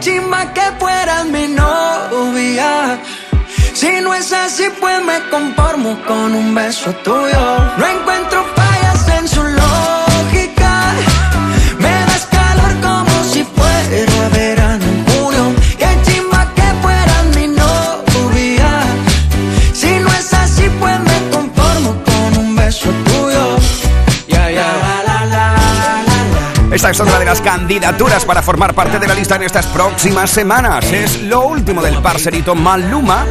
Chimba 0.00 0.52
que 0.52 0.62
fueras 0.78 1.24
mi 1.26 1.48
novia. 1.48 2.98
Si 3.74 4.00
no 4.00 4.14
es 4.14 4.32
así, 4.32 4.64
pues 4.80 5.04
me 5.04 5.20
conformo 5.30 5.98
con 6.06 6.34
un 6.34 6.54
beso 6.54 6.92
tuyo. 7.04 7.58
No 7.78 7.86
encuentro 7.86 8.44
fallas 8.54 8.75
las 27.26 27.40
candidaturas 27.40 28.24
para 28.24 28.40
formar 28.40 28.72
parte 28.72 29.00
de 29.00 29.08
la 29.08 29.12
lista 29.12 29.34
en 29.34 29.42
estas 29.42 29.66
próximas 29.66 30.30
semanas. 30.30 30.84
Es 30.92 31.22
lo 31.22 31.40
último 31.40 31.82
del 31.82 32.00
parcerito 32.00 32.54
Maluma 32.54 33.26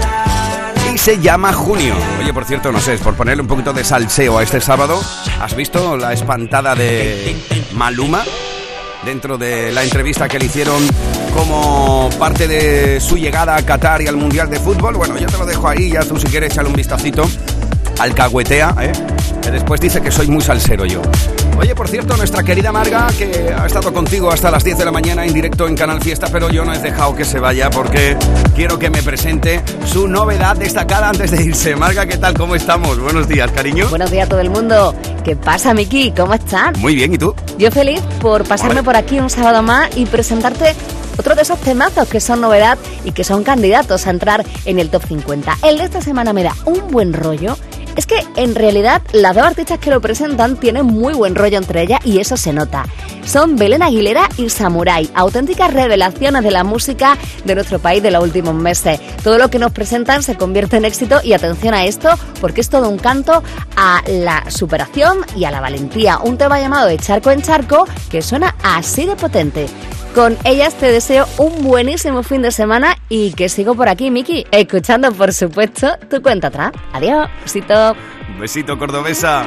y 0.93 0.97
se 0.97 1.17
llama 1.21 1.53
Junio. 1.53 1.95
Oye, 2.19 2.33
por 2.33 2.43
cierto, 2.43 2.73
no 2.73 2.81
sé, 2.81 2.97
por 2.97 3.15
ponerle 3.15 3.41
un 3.41 3.47
poquito 3.47 3.71
de 3.71 3.85
salseo 3.85 4.37
a 4.37 4.43
este 4.43 4.59
sábado, 4.59 5.01
¿has 5.39 5.55
visto 5.55 5.95
la 5.95 6.11
espantada 6.11 6.75
de 6.75 7.37
Maluma? 7.71 8.25
Dentro 9.05 9.37
de 9.37 9.71
la 9.71 9.81
entrevista 9.83 10.27
que 10.27 10.39
le 10.39 10.47
hicieron 10.47 10.85
como 11.33 12.09
parte 12.19 12.49
de 12.49 12.99
su 12.99 13.17
llegada 13.17 13.55
a 13.55 13.65
Qatar 13.65 14.01
y 14.01 14.07
al 14.07 14.17
Mundial 14.17 14.49
de 14.49 14.59
Fútbol. 14.59 14.95
Bueno, 14.95 15.17
yo 15.17 15.27
te 15.27 15.37
lo 15.37 15.45
dejo 15.45 15.69
ahí, 15.69 15.91
ya 15.91 16.01
tú 16.01 16.19
si 16.19 16.27
quieres 16.27 16.51
echarle 16.51 16.69
un 16.69 16.75
vistacito. 16.75 17.25
Alcahuetea, 17.97 18.75
¿eh? 18.81 18.91
Que 19.41 19.51
después 19.51 19.79
dice 19.79 20.01
que 20.01 20.11
soy 20.11 20.27
muy 20.27 20.41
salsero 20.41 20.85
yo. 20.85 21.01
Oye, 21.57 21.73
por 21.73 21.87
cierto, 21.87 22.17
nuestra 22.17 22.43
querida 22.43 22.71
Marga, 22.71 23.07
que 23.17 23.53
ha 23.57 23.65
estado 23.65 23.93
contigo 23.93 24.29
hasta 24.29 24.51
las 24.51 24.63
10 24.63 24.77
de 24.77 24.85
la 24.85 24.91
mañana 24.91 25.25
en 25.25 25.33
directo 25.33 25.67
en 25.67 25.75
Canal 25.75 26.01
Fiesta, 26.01 26.27
pero 26.31 26.49
yo 26.49 26.65
no 26.65 26.73
he 26.73 26.79
dejado 26.79 27.15
que 27.15 27.23
se 27.23 27.39
vaya 27.39 27.69
porque 27.69 28.17
quiero 28.55 28.77
que 28.77 28.89
me 28.89 29.01
presente 29.01 29.61
su 29.85 30.07
novedad 30.07 30.57
destacada 30.57 31.09
antes 31.09 31.31
de 31.31 31.43
irse. 31.43 31.75
Marga, 31.75 32.05
¿qué 32.05 32.17
tal? 32.17 32.33
¿Cómo 32.33 32.55
estamos? 32.55 32.99
Buenos 32.99 33.27
días, 33.27 33.49
cariño. 33.51 33.87
Buenos 33.89 34.11
días 34.11 34.25
a 34.25 34.29
todo 34.29 34.41
el 34.41 34.49
mundo. 34.49 34.93
¿Qué 35.23 35.35
pasa, 35.35 35.73
Miki? 35.73 36.11
¿Cómo 36.11 36.33
estás? 36.33 36.77
Muy 36.79 36.93
bien, 36.93 37.13
¿y 37.13 37.17
tú? 37.17 37.33
Yo 37.57 37.71
feliz 37.71 38.01
por 38.21 38.43
pasarme 38.43 38.83
por 38.83 38.97
aquí 38.97 39.19
un 39.19 39.29
sábado 39.29 39.63
más 39.63 39.95
y 39.95 40.05
presentarte 40.05 40.75
otro 41.17 41.35
de 41.35 41.43
esos 41.43 41.59
temazos 41.61 42.07
que 42.09 42.19
son 42.19 42.41
novedad 42.41 42.77
y 43.05 43.13
que 43.13 43.23
son 43.23 43.43
candidatos 43.43 44.07
a 44.07 44.09
entrar 44.09 44.45
en 44.65 44.79
el 44.79 44.89
top 44.89 45.03
50. 45.07 45.59
El 45.63 45.77
de 45.77 45.85
esta 45.85 46.01
semana 46.01 46.33
me 46.33 46.43
da 46.43 46.53
un 46.65 46.91
buen 46.91 47.13
rollo. 47.13 47.57
Es 47.95 48.05
que 48.05 48.15
en 48.35 48.55
realidad 48.55 49.01
las 49.13 49.35
dos 49.35 49.45
artistas 49.45 49.79
que 49.79 49.89
lo 49.89 50.01
presentan 50.01 50.57
tienen 50.57 50.85
muy 50.85 51.13
buen 51.13 51.33
rollo 51.33 51.57
entre 51.57 51.81
ellas 51.81 51.99
y 52.03 52.19
eso 52.19 52.35
se 52.35 52.51
nota. 52.51 52.85
Son 53.25 53.55
Belén 53.55 53.81
Aguilera 53.81 54.27
y 54.37 54.49
Samurai, 54.49 55.09
auténticas 55.15 55.73
revelaciones 55.73 56.43
de 56.43 56.51
la 56.51 56.63
música 56.63 57.17
de 57.45 57.55
nuestro 57.55 57.79
país 57.79 58.03
de 58.03 58.11
los 58.11 58.23
últimos 58.23 58.53
meses. 58.53 58.99
Todo 59.23 59.37
lo 59.37 59.49
que 59.49 59.59
nos 59.59 59.71
presentan 59.71 60.23
se 60.23 60.35
convierte 60.35 60.77
en 60.77 60.85
éxito 60.85 61.19
y 61.23 61.33
atención 61.33 61.73
a 61.73 61.85
esto 61.85 62.09
porque 62.41 62.61
es 62.61 62.69
todo 62.69 62.89
un 62.89 62.97
canto 62.97 63.41
a 63.77 64.01
la 64.07 64.49
superación 64.51 65.19
y 65.35 65.45
a 65.45 65.51
la 65.51 65.61
valentía. 65.61 66.19
Un 66.19 66.37
tema 66.37 66.59
llamado 66.59 66.87
de 66.87 66.97
charco 66.97 67.31
en 67.31 67.41
charco 67.41 67.87
que 68.09 68.21
suena 68.21 68.55
así 68.61 69.05
de 69.05 69.15
potente. 69.15 69.67
Con 70.15 70.37
ellas 70.45 70.73
te 70.75 70.89
deseo 70.89 71.27
un 71.37 71.61
buenísimo 71.61 72.23
fin 72.23 72.41
de 72.41 72.49
semana 72.49 72.95
y 73.09 73.33
que 73.33 73.49
sigo 73.49 73.75
por 73.75 73.89
aquí, 73.89 74.09
Miki, 74.11 74.47
escuchando, 74.49 75.11
por 75.11 75.33
supuesto, 75.33 75.89
tu 76.09 76.21
cuenta 76.21 76.47
atrás. 76.47 76.71
Adiós, 76.93 77.27
besito. 77.41 77.97
Besito, 78.39 78.77
cordobesa. 78.77 79.43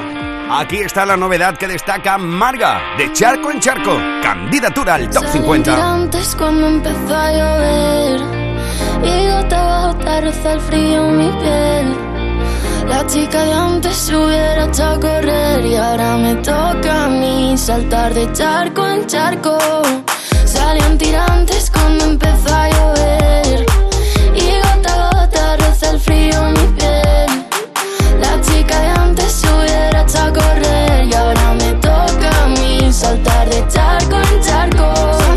Aquí 0.51 0.77
está 0.77 1.07
la 1.07 1.17
novedad 1.17 1.57
que 1.57 1.69
destaca 1.69 2.19
Marga, 2.19 2.83
de 2.99 3.11
Charco 3.15 3.51
en 3.51 3.61
Charco, 3.61 3.97
candidatura 4.23 4.97
al 4.97 5.09
Top 5.09 5.25
50. 5.33 5.95
Antes 5.95 6.37
cuando 6.37 6.67
empezó 6.67 7.17
a 7.17 7.33
llover 7.33 8.21
y 9.05 9.27
gota 9.31 9.85
a 9.85 9.93
gota 9.93 10.21
roza 10.21 10.53
el 10.53 10.61
frío 10.61 11.09
en 11.09 11.17
mi 11.17 11.31
piel. 11.31 11.97
La 12.89 13.07
chica 13.07 13.43
de 13.43 13.53
antes 13.55 13.97
se 13.97 14.15
hubiera 14.15 14.65
a 14.65 15.01
correr 15.01 15.65
y 15.65 15.77
ahora 15.77 16.19
me 16.19 16.35
toca 16.37 17.07
a 17.07 17.09
mí 17.09 17.55
saltar 17.57 18.13
de 18.13 18.31
charco 18.33 18.87
en 18.87 19.07
charco. 19.07 19.59
Salían 20.69 20.99
tirantes 20.99 21.71
cuando 21.71 22.05
empezó 22.05 22.55
a 22.55 22.69
llover 22.69 23.65
y 24.35 24.51
gota 24.61 24.93
a 24.93 25.15
gota 25.15 25.57
roza 25.57 25.93
el 25.93 25.99
frío 25.99 26.43
mi 26.51 26.67
piel. 26.77 27.27
La 28.21 28.39
chica 28.43 28.79
de 28.79 28.89
antes 28.89 29.33
se 29.33 29.47
hubiera 29.49 30.03
echado 30.03 30.29
a 30.29 30.33
correr 30.35 31.07
y 31.07 31.15
ahora 31.15 31.55
me 31.55 31.73
toca 31.81 32.45
a 32.45 32.49
mí 32.49 32.93
saltar 32.93 33.49
de 33.49 33.67
charco 33.69 34.17
en 34.17 34.43
charco. 34.43 34.93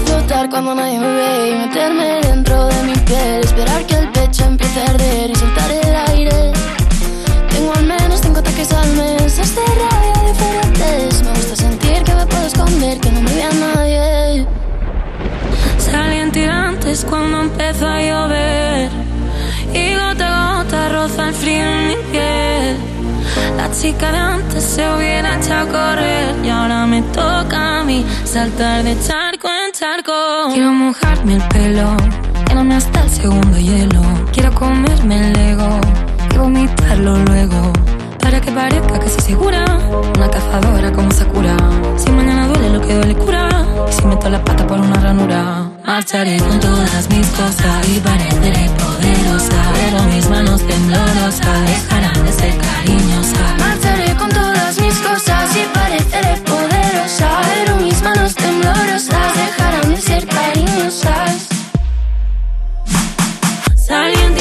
Flotar 0.06 0.50
cuando 0.50 0.76
nadie 0.76 1.00
me 1.00 1.13
ve 1.13 1.50
y 1.52 1.56
meterme 1.65 2.20
dentro 2.24 2.65
de 2.65 2.84
mi 2.84 2.96
piel. 2.96 3.39
Esperar 3.41 3.86
que 3.86 3.96
el 4.00 4.10
pecho 4.10 4.44
empiece 4.44 4.82
a 4.82 4.89
arder 4.89 5.41
tirantes 17.22 17.30
cuando 17.30 17.42
empezó 17.42 17.88
a 17.88 18.02
llover 18.02 18.90
y 19.74 19.96
gota 19.96 20.60
a 20.60 20.64
gota 20.64 20.90
roza 20.90 21.30
el 21.30 21.36
frío 21.36 21.64
en 21.64 21.88
mi 21.88 21.96
piel. 22.12 22.78
La 23.58 23.72
chica 23.72 24.12
de 24.12 24.18
antes 24.18 24.64
se 24.64 24.90
hubiera 24.94 25.38
echado 25.38 25.70
a 25.70 25.72
correr 25.72 26.36
y 26.44 26.50
ahora 26.50 26.86
me 26.86 27.02
toca 27.14 27.80
a 27.80 27.84
mí 27.84 28.06
saltar 28.24 28.84
de 28.84 28.96
charco 29.06 29.48
en 29.48 29.72
charco. 29.72 30.14
Quiero 30.54 30.72
mojarme 30.72 31.36
el 31.36 31.42
pelo, 31.50 31.96
llenarme 32.48 32.76
hasta 32.76 33.04
el 33.04 33.10
segundo 33.10 33.58
hielo. 33.58 34.02
Quiero 34.32 34.54
comerme 34.54 35.28
el 35.28 35.34
lego 35.34 35.80
y 36.34 36.38
vomitarlo 36.38 37.18
luego. 37.26 37.74
Para 38.20 38.40
que 38.40 38.52
parezca 38.52 39.00
que 39.00 39.10
soy 39.10 39.22
segura, 39.22 39.66
una 40.16 40.30
cazadora 40.30 40.92
como 40.92 41.12
Sakura. 41.12 41.56
Si 41.98 42.10
mañana 42.12 42.48
duele 42.48 42.70
lo 42.70 42.82
que 42.82 42.94
duele 42.94 43.16
cura, 43.16 43.50
y 43.90 43.94
si 43.94 44.06
meto 44.06 44.30
la 44.30 44.44
pata 44.44 44.66
por 44.68 44.80
una 44.80 44.96
ranura. 45.00 45.81
Marcharé 45.92 46.38
con 46.38 46.58
todas 46.62 47.10
mis 47.10 47.28
cosas 47.32 47.86
y 47.90 48.00
pareceré 48.00 48.70
poderosa. 48.80 49.62
Pero 49.74 50.04
mis 50.04 50.30
manos 50.30 50.66
temblorosas 50.66 51.68
dejarán 51.68 52.26
de 52.26 52.32
ser 52.32 52.58
cariñosas. 52.58 53.60
Marcharé 53.60 54.16
con 54.16 54.30
todas 54.30 54.80
mis 54.80 54.98
cosas 55.00 55.50
y 55.54 55.66
pareceré 55.78 56.38
poderosa. 56.46 57.42
Pero 57.54 57.76
mis 57.76 58.02
manos 58.02 58.34
temblorosas 58.36 59.36
dejarán 59.36 59.90
de 59.90 60.02
ser 60.02 60.26
cariñosas. 60.28 61.48
Salían 63.76 64.34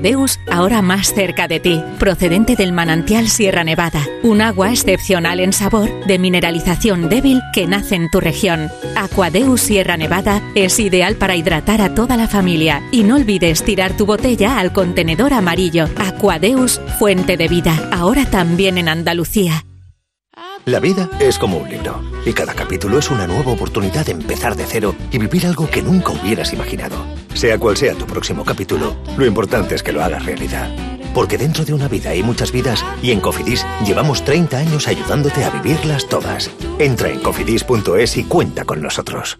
Aquadeus, 0.00 0.40
ahora 0.50 0.80
más 0.80 1.12
cerca 1.12 1.46
de 1.46 1.60
ti, 1.60 1.78
procedente 1.98 2.56
del 2.56 2.72
manantial 2.72 3.28
Sierra 3.28 3.64
Nevada, 3.64 4.02
un 4.22 4.40
agua 4.40 4.70
excepcional 4.70 5.40
en 5.40 5.52
sabor, 5.52 5.90
de 6.06 6.18
mineralización 6.18 7.10
débil 7.10 7.42
que 7.52 7.66
nace 7.66 7.96
en 7.96 8.10
tu 8.10 8.18
región. 8.18 8.70
Aquadeus 8.96 9.60
Sierra 9.60 9.98
Nevada 9.98 10.40
es 10.54 10.80
ideal 10.80 11.16
para 11.16 11.36
hidratar 11.36 11.82
a 11.82 11.94
toda 11.94 12.16
la 12.16 12.28
familia 12.28 12.82
y 12.90 13.02
no 13.02 13.16
olvides 13.16 13.62
tirar 13.62 13.94
tu 13.94 14.06
botella 14.06 14.58
al 14.58 14.72
contenedor 14.72 15.34
amarillo. 15.34 15.86
Aquadeus, 15.98 16.80
fuente 16.98 17.36
de 17.36 17.48
vida, 17.48 17.90
ahora 17.92 18.24
también 18.24 18.78
en 18.78 18.88
Andalucía. 18.88 19.66
La 20.64 20.80
vida 20.80 21.10
es 21.20 21.38
como 21.38 21.58
un 21.58 21.68
libro 21.68 22.02
y 22.24 22.32
cada 22.32 22.54
capítulo 22.54 22.98
es 22.98 23.10
una 23.10 23.26
nueva 23.26 23.52
oportunidad 23.52 24.06
de 24.06 24.12
empezar 24.12 24.56
de 24.56 24.64
cero 24.64 24.94
y 25.12 25.18
vivir 25.18 25.46
algo 25.46 25.68
que 25.68 25.82
nunca 25.82 26.12
hubieras 26.12 26.54
imaginado. 26.54 27.19
Sea 27.34 27.58
cual 27.58 27.76
sea 27.76 27.94
tu 27.94 28.06
próximo 28.06 28.44
capítulo, 28.44 28.96
lo 29.16 29.26
importante 29.26 29.74
es 29.74 29.82
que 29.82 29.92
lo 29.92 30.02
hagas 30.02 30.24
realidad. 30.24 30.70
Porque 31.14 31.38
dentro 31.38 31.64
de 31.64 31.72
una 31.72 31.88
vida 31.88 32.10
hay 32.10 32.22
muchas 32.22 32.52
vidas 32.52 32.84
y 33.02 33.10
en 33.10 33.20
Cofidis 33.20 33.66
llevamos 33.84 34.24
30 34.24 34.58
años 34.58 34.88
ayudándote 34.88 35.44
a 35.44 35.50
vivirlas 35.50 36.08
todas. 36.08 36.50
Entra 36.78 37.08
en 37.10 37.20
cofidis.es 37.20 38.16
y 38.16 38.24
cuenta 38.24 38.64
con 38.64 38.80
nosotros. 38.82 39.38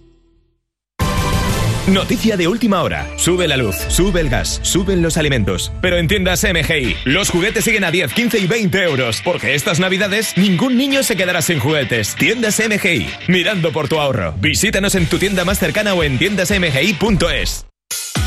Noticia 1.86 2.36
de 2.36 2.46
última 2.46 2.82
hora. 2.82 3.08
Sube 3.16 3.48
la 3.48 3.56
luz, 3.56 3.74
sube 3.88 4.20
el 4.20 4.28
gas, 4.28 4.60
suben 4.62 5.02
los 5.02 5.16
alimentos. 5.16 5.72
Pero 5.82 5.96
en 5.96 6.06
tiendas 6.06 6.44
MGI, 6.44 6.94
los 7.04 7.30
juguetes 7.30 7.64
siguen 7.64 7.82
a 7.82 7.90
10, 7.90 8.12
15 8.12 8.38
y 8.38 8.46
20 8.46 8.82
euros. 8.84 9.20
Porque 9.24 9.54
estas 9.54 9.80
navidades 9.80 10.36
ningún 10.36 10.76
niño 10.76 11.02
se 11.02 11.16
quedará 11.16 11.42
sin 11.42 11.58
juguetes. 11.58 12.14
Tiendas 12.14 12.60
MGI, 12.60 13.08
mirando 13.28 13.72
por 13.72 13.88
tu 13.88 13.98
ahorro. 13.98 14.34
Visítanos 14.40 14.94
en 14.94 15.06
tu 15.06 15.18
tienda 15.18 15.44
más 15.44 15.58
cercana 15.58 15.94
o 15.94 16.04
en 16.04 16.18
tiendasmgi.es. 16.18 17.69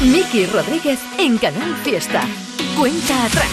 Miki 0.04 0.46
Rodríguez 0.48 1.00
en 1.18 1.38
Canal 1.38 1.76
Fiesta. 1.84 2.24
Cuenta 2.78 3.26
atrás. 3.26 3.48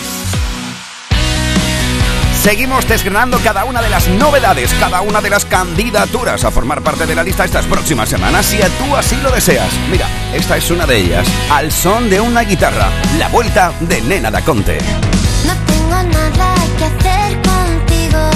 Seguimos 2.43 2.89
desgranando 2.89 3.39
cada 3.39 3.65
una 3.65 3.81
de 3.81 3.89
las 3.91 4.09
novedades, 4.09 4.73
cada 4.81 5.03
una 5.03 5.21
de 5.21 5.31
las 5.31 5.45
candidaturas 5.45 6.43
a 6.45 6.51
formar 6.51 6.83
parte 6.83 7.07
de 7.07 7.15
la 7.15 7.23
lista 7.23 7.45
estas 7.45 7.67
próximas 7.67 8.09
semanas, 8.09 8.47
si 8.47 8.59
tú 8.59 8.97
así 8.97 9.17
lo 9.17 9.31
deseas. 9.31 9.69
Mira, 9.91 10.07
esta 10.35 10.57
es 10.57 10.71
una 10.71 10.87
de 10.87 10.97
ellas, 10.97 11.29
al 11.51 11.71
son 11.71 12.11
de 12.11 12.21
una 12.21 12.41
guitarra, 12.41 12.89
la 13.19 13.29
vuelta 13.29 13.73
de 13.81 14.01
Nena 14.01 14.31
da 14.31 14.41
Conte. 14.43 14.79
No 15.47 15.53
tengo 15.67 16.03
nada 16.03 16.55
que 16.79 16.85
hacer 16.87 17.43
contigo 17.43 18.31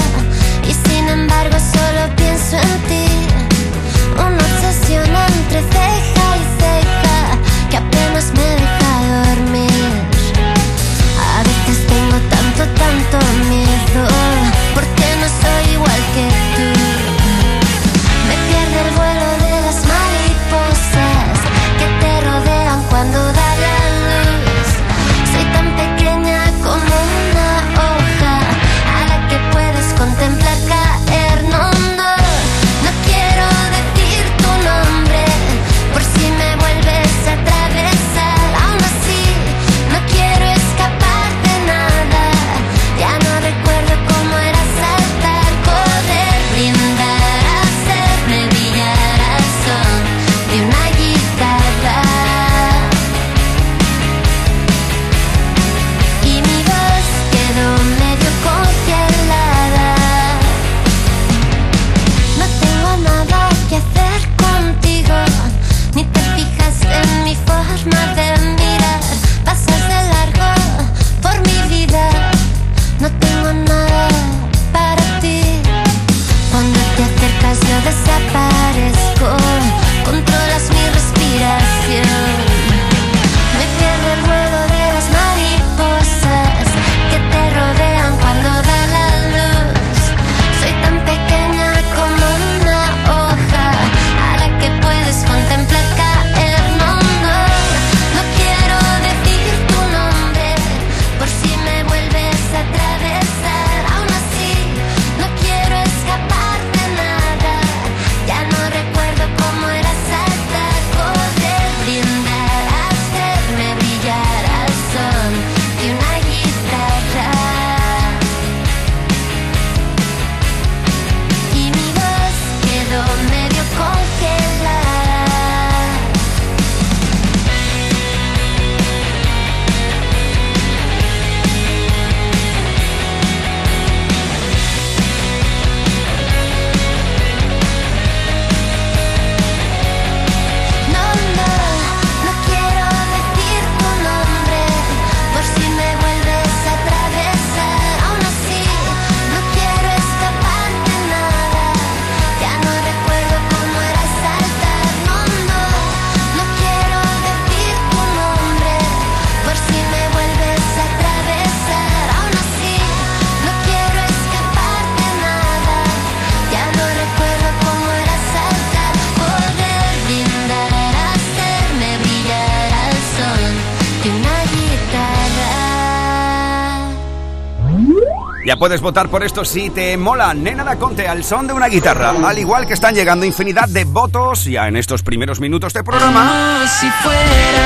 Puedes 178.59 178.81
votar 178.81 179.09
por 179.09 179.23
esto 179.23 179.43
si 179.43 179.69
te 179.69 179.97
mola 179.97 180.33
Nena 180.33 180.63
da 180.63 180.77
Conte 180.77 181.07
al 181.07 181.23
son 181.23 181.47
de 181.47 181.53
una 181.53 181.67
guitarra. 181.67 182.13
Al 182.25 182.37
igual 182.37 182.65
que 182.65 182.73
están 182.73 182.95
llegando 182.95 183.25
infinidad 183.25 183.67
de 183.67 183.83
votos 183.85 184.45
ya 184.45 184.67
en 184.67 184.77
estos 184.77 185.03
primeros 185.03 185.39
minutos 185.39 185.73
de 185.73 185.83
programa. 185.83 186.65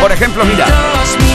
Por 0.02 0.12
ejemplo, 0.12 0.45
mira, 0.45 0.65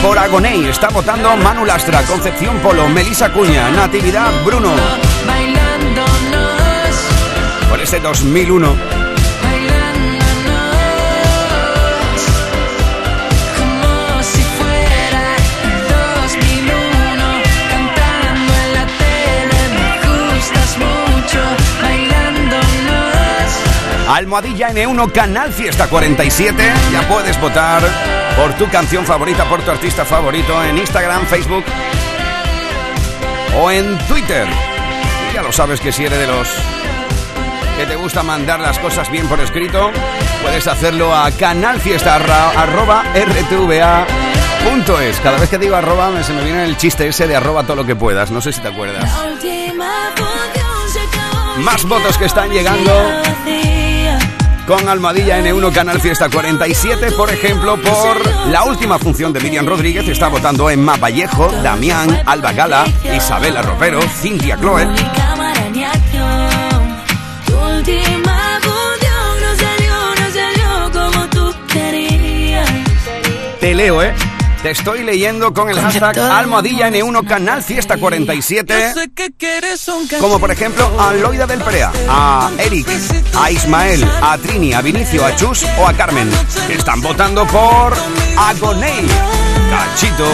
por 0.01 0.17
Agoney 0.17 0.65
está 0.65 0.89
votando 0.89 1.35
Manu 1.37 1.65
Lastra, 1.65 2.01
Concepción 2.03 2.57
Polo, 2.59 2.89
Melisa 2.89 3.31
Cuña, 3.31 3.69
Natividad 3.71 4.31
Bruno. 4.43 4.73
Por 7.69 7.79
ese 7.79 7.99
2001. 7.99 8.94
Almohadilla 24.07 24.69
N1 24.71 25.11
Canal 25.11 25.51
Fiesta 25.51 25.87
47. 25.87 26.63
Ya 26.91 27.07
puedes 27.07 27.39
votar 27.39 27.81
por 28.37 28.53
tu 28.53 28.67
canción 28.69 29.05
favorita, 29.05 29.45
por 29.45 29.61
tu 29.61 29.71
artista 29.71 30.05
favorito 30.05 30.63
en 30.63 30.77
Instagram, 30.77 31.25
Facebook 31.25 31.63
o 33.59 33.71
en 33.71 33.97
Twitter. 34.07 34.47
Ya 35.33 35.41
lo 35.41 35.51
sabes 35.51 35.79
que 35.81 35.91
si 35.91 36.05
eres 36.05 36.19
de 36.19 36.27
los 36.27 36.47
que 37.77 37.85
te 37.85 37.95
gusta 37.95 38.23
mandar 38.23 38.59
las 38.59 38.79
cosas 38.79 39.09
bien 39.11 39.27
por 39.27 39.39
escrito, 39.41 39.91
puedes 40.43 40.67
hacerlo 40.67 41.13
a 41.15 41.31
canalfiesta 41.31 42.15
arra- 42.15 42.51
arroba 42.51 43.03
rtva.es. 43.15 45.19
Cada 45.21 45.39
vez 45.39 45.49
que 45.49 45.57
digo 45.57 45.75
arroba 45.75 46.09
me- 46.11 46.23
se 46.23 46.31
me 46.33 46.43
viene 46.43 46.63
el 46.63 46.77
chiste 46.77 47.07
ese 47.07 47.27
de 47.27 47.35
arroba 47.35 47.63
todo 47.63 47.75
lo 47.77 47.85
que 47.85 47.95
puedas. 47.95 48.31
No 48.31 48.39
sé 48.39 48.53
si 48.53 48.61
te 48.61 48.67
acuerdas. 48.69 49.03
Más 51.57 51.83
votos 51.85 52.17
que 52.17 52.25
están 52.25 52.49
llegando 52.51 52.91
con 54.65 54.87
Almohadilla 54.89 55.39
N1 55.39 55.73
Canal 55.73 56.01
Fiesta 56.01 56.29
47, 56.29 57.11
por 57.11 57.29
ejemplo, 57.29 57.77
por 57.77 58.47
la 58.49 58.63
última 58.63 58.97
función 58.97 59.31
de 59.31 59.39
Miriam 59.39 59.65
Rodríguez, 59.65 60.07
está 60.07 60.27
votando 60.27 60.69
Emma 60.69 60.97
Vallejo, 60.97 61.51
Damián, 61.63 62.21
Alba 62.25 62.51
Gala, 62.51 62.85
Isabela 63.15 63.61
Ropero, 63.61 64.01
Cintia 64.01 64.57
querías 71.67 72.69
Te 73.59 73.75
leo, 73.75 74.01
¿eh? 74.01 74.13
Te 74.65 74.71
estoy 74.71 75.03
leyendo 75.03 75.53
con 75.53 75.69
el 75.69 75.79
hashtag 75.79 76.17
Almohadilla 76.17 76.89
N1 76.89 77.27
Canal 77.27 77.61
Fiesta 77.61 77.97
47. 77.97 78.93
Sé 78.95 79.11
que 79.13 79.31
quieres 79.31 79.87
un 79.87 80.07
Como 80.19 80.39
por 80.39 80.49
ejemplo 80.49 80.89
a 80.99 81.13
Loida 81.13 81.45
del 81.45 81.61
Perea, 81.61 81.91
a 82.09 82.49
Eric, 82.57 82.87
a 83.35 83.51
Ismael, 83.51 84.03
a 84.23 84.35
Trini, 84.39 84.73
a 84.73 84.81
Vinicio, 84.81 85.23
a 85.23 85.35
Chus 85.35 85.67
o 85.77 85.87
a 85.87 85.93
Carmen. 85.93 86.31
Están 86.67 86.99
votando 86.99 87.45
por 87.45 87.93
Agoney. 88.39 89.05
Cachito. 89.69 90.27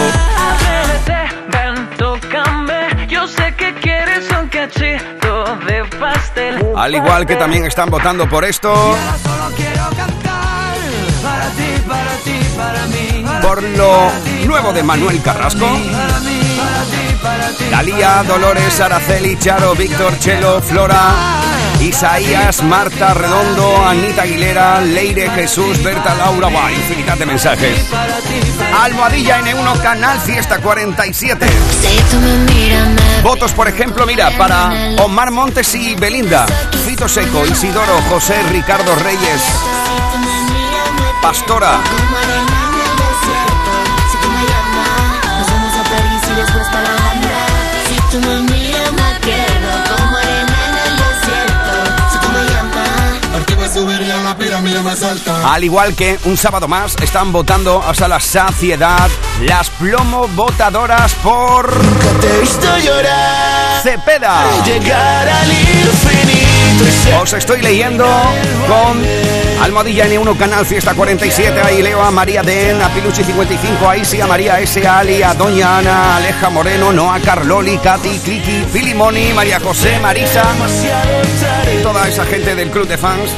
Ven, 1.49 1.89
tócame 1.97 3.07
Yo 3.09 3.27
sé 3.27 3.53
que 3.57 3.73
quieres 3.81 4.29
un 4.31 4.47
cachito 4.47 5.57
de 5.67 5.83
pastel 5.99 6.71
Al 6.77 6.95
igual 6.95 7.25
que 7.25 7.35
también 7.35 7.65
están 7.65 7.89
votando 7.89 8.29
por 8.29 8.45
esto, 8.45 8.95
Solo 9.23 9.55
quiero 9.57 9.89
cantar 9.97 10.77
Para 11.21 11.49
ti, 11.49 11.83
para 11.85 12.15
ti, 12.23 12.39
para 12.55 12.87
mí 12.87 13.10
por 13.41 13.63
lo 13.63 14.11
nuevo 14.45 14.73
de 14.73 14.83
Manuel 14.83 15.21
Carrasco. 15.21 15.67
Dalía, 17.69 18.23
Dolores, 18.27 18.79
Araceli, 18.79 19.37
Charo, 19.37 19.75
Víctor, 19.75 20.17
Chelo, 20.19 20.61
Flora, 20.61 21.41
Isaías, 21.79 22.61
Marta, 22.63 23.13
Redondo, 23.13 23.85
Anita 23.85 24.23
Aguilera, 24.23 24.81
Leire, 24.81 25.29
Jesús, 25.31 25.81
Berta, 25.81 26.15
Laura, 26.15 26.49
va, 26.49 26.71
infinidad 26.71 27.17
de 27.17 27.25
mensajes. 27.25 27.85
Almohadilla 28.81 29.41
N1 29.41 29.81
Canal 29.81 30.19
Fiesta 30.19 30.59
47. 30.59 31.45
Votos, 33.23 33.53
por 33.53 33.67
ejemplo, 33.67 34.05
mira, 34.05 34.31
para 34.37 34.71
Omar 35.03 35.31
Montes 35.31 35.73
y 35.75 35.95
Belinda, 35.95 36.45
Fito 36.85 37.07
Seco, 37.07 37.45
Isidoro, 37.45 38.01
José, 38.09 38.35
Ricardo 38.51 38.95
Reyes, 38.95 39.41
Pastora, 41.21 41.79
Al 55.45 55.63
igual 55.63 55.95
que 55.95 56.19
un 56.25 56.37
sábado 56.37 56.67
más, 56.67 56.95
están 57.01 57.31
votando 57.31 57.83
hasta 57.85 58.07
la 58.07 58.19
saciedad 58.19 59.09
las 59.41 59.69
plomo 59.71 60.27
votadoras 60.29 61.13
por. 61.15 61.71
Cepeda. 63.83 64.43
Os 67.21 67.33
estoy 67.33 67.61
leyendo 67.61 68.05
con 68.67 69.03
Almohadilla 69.61 70.07
N1 70.07 70.37
Canal 70.37 70.65
Fiesta 70.65 70.93
47. 70.93 71.61
Ahí 71.61 71.81
leo 71.81 72.01
a 72.01 72.11
María 72.11 72.41
Den, 72.43 72.81
a 72.81 72.89
Piluchi 72.89 73.23
55, 73.23 73.89
a 73.89 73.97
Isi, 73.97 74.21
a 74.21 74.27
María 74.27 74.59
S, 74.59 74.85
a 74.85 74.99
Ali, 74.99 75.23
a 75.23 75.33
Doña 75.33 75.79
Ana, 75.79 76.13
a 76.13 76.17
Aleja 76.17 76.49
Moreno, 76.49 76.93
Noa 76.93 77.19
Carloli, 77.19 77.77
Katy, 77.77 78.19
Cliqui, 78.19 78.65
Filimoni, 78.71 79.33
María 79.33 79.59
José, 79.59 79.99
Marisa 79.99 80.43
toda 81.83 82.07
esa 82.07 82.25
gente 82.25 82.55
del 82.55 82.69
club 82.69 82.87
de 82.87 82.97
fans 82.97 83.31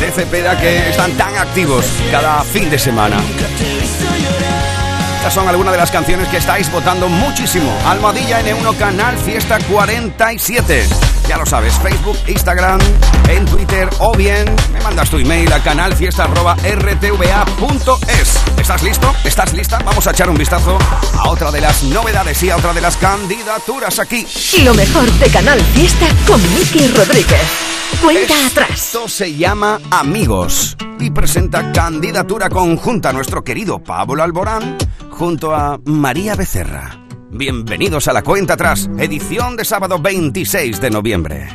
de 0.00 0.10
Cepeda 0.12 0.58
que 0.58 0.90
están 0.90 1.12
tan 1.12 1.36
activos 1.36 1.86
cada 2.10 2.42
fin 2.42 2.68
de 2.68 2.78
semana. 2.78 3.16
Estas 5.16 5.32
son 5.32 5.48
algunas 5.48 5.72
de 5.72 5.78
las 5.78 5.90
canciones 5.90 6.28
que 6.28 6.36
estáis 6.36 6.70
votando 6.70 7.08
muchísimo. 7.08 7.72
Almohadilla 7.86 8.42
N1 8.42 8.76
Canal 8.76 9.16
Fiesta 9.16 9.58
47. 9.70 11.15
Ya 11.28 11.36
lo 11.36 11.44
sabes, 11.44 11.74
Facebook, 11.80 12.16
Instagram, 12.28 12.78
en 13.28 13.44
Twitter 13.46 13.90
o 13.98 14.16
bien 14.16 14.46
me 14.72 14.80
mandas 14.80 15.10
tu 15.10 15.18
email 15.18 15.52
a 15.52 15.60
canalfiesta.rtva.es. 15.60 18.36
¿Estás 18.58 18.82
listo? 18.84 19.12
¿Estás 19.24 19.52
lista? 19.52 19.80
Vamos 19.84 20.06
a 20.06 20.12
echar 20.12 20.30
un 20.30 20.38
vistazo 20.38 20.78
a 21.18 21.28
otra 21.28 21.50
de 21.50 21.60
las 21.60 21.82
novedades 21.82 22.40
y 22.44 22.50
a 22.50 22.56
otra 22.56 22.72
de 22.72 22.80
las 22.80 22.96
candidaturas 22.96 23.98
aquí. 23.98 24.24
Lo 24.62 24.72
mejor 24.74 25.10
de 25.12 25.28
Canal 25.28 25.60
Fiesta 25.60 26.06
con 26.26 26.40
Miki 26.54 26.86
Rodríguez. 26.88 27.42
Cuenta 28.02 28.34
atrás. 28.46 28.70
Esto 28.70 29.08
se 29.08 29.34
llama 29.34 29.80
Amigos 29.90 30.76
y 31.00 31.10
presenta 31.10 31.72
candidatura 31.72 32.48
conjunta 32.48 33.10
a 33.10 33.12
nuestro 33.12 33.42
querido 33.42 33.80
Pablo 33.80 34.22
Alborán 34.22 34.78
junto 35.10 35.52
a 35.54 35.78
María 35.84 36.36
Becerra. 36.36 37.05
Bienvenidos 37.30 38.06
a 38.08 38.12
la 38.12 38.22
cuenta 38.22 38.54
atrás, 38.54 38.88
edición 38.98 39.56
de 39.56 39.64
sábado 39.64 39.98
26 39.98 40.80
de 40.80 40.90
noviembre. 40.90 41.48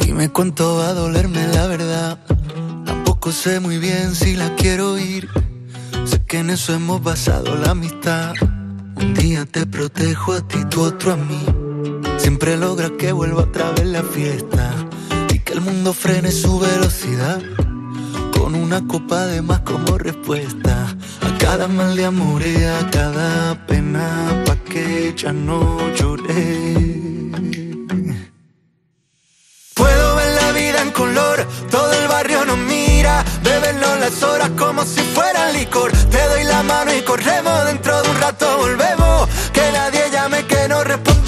Dime 0.00 0.28
cuánto 0.28 0.76
va 0.76 0.88
a 0.88 0.92
dolerme 0.92 1.46
la 1.48 1.66
verdad. 1.68 2.18
Tampoco 2.84 3.30
sé 3.30 3.60
muy 3.60 3.78
bien 3.78 4.14
si 4.14 4.34
la 4.34 4.54
quiero 4.56 4.92
oír. 4.92 5.28
Sé 6.04 6.24
que 6.24 6.38
en 6.38 6.50
eso 6.50 6.74
hemos 6.74 7.02
basado 7.02 7.54
la 7.56 7.70
amistad. 7.70 8.34
Un 8.96 9.14
día 9.14 9.46
te 9.46 9.66
protejo 9.66 10.32
a 10.32 10.46
ti, 10.46 10.58
tú 10.68 10.82
otro 10.82 11.12
a 11.12 11.16
mí. 11.16 11.44
Siempre 12.18 12.56
logra 12.56 12.90
que 12.98 13.12
vuelva 13.12 13.42
otra 13.42 13.70
vez 13.70 13.86
la 13.86 14.02
fiesta. 14.02 14.74
Y 15.32 15.38
que 15.38 15.52
el 15.52 15.60
mundo 15.60 15.92
frene 15.92 16.32
su 16.32 16.58
velocidad. 16.58 17.40
Con 18.36 18.56
una 18.56 18.86
copa 18.86 19.26
de 19.26 19.42
más 19.42 19.60
como 19.60 19.96
respuesta. 19.96 20.96
Cada 21.42 21.66
mal 21.66 21.96
de 21.96 22.04
amor 22.04 22.42
a 22.42 22.90
cada 22.90 23.54
pena. 23.66 24.06
Pa' 24.46 24.56
que 24.70 25.12
ya 25.16 25.32
no 25.32 25.58
lloré. 25.96 26.76
Puedo 29.74 30.16
ver 30.16 30.30
la 30.40 30.52
vida 30.52 30.82
en 30.82 30.90
color, 30.92 31.46
todo 31.68 31.92
el 32.00 32.06
barrio 32.06 32.44
nos 32.44 32.58
mira, 32.58 33.24
bebernos 33.42 33.98
las 33.98 34.22
horas 34.22 34.50
como 34.56 34.84
si 34.84 35.00
fuera 35.00 35.50
licor. 35.52 35.90
Te 36.14 36.22
doy 36.30 36.44
la 36.44 36.62
mano 36.62 36.94
y 36.94 37.02
corremos, 37.02 37.66
dentro 37.66 38.02
de 38.02 38.10
un 38.10 38.20
rato 38.20 38.58
volvemos, 38.58 39.28
que 39.52 39.64
nadie 39.72 40.10
llame 40.12 40.46
que 40.46 40.68
no 40.68 40.84
respondemos. 40.84 41.21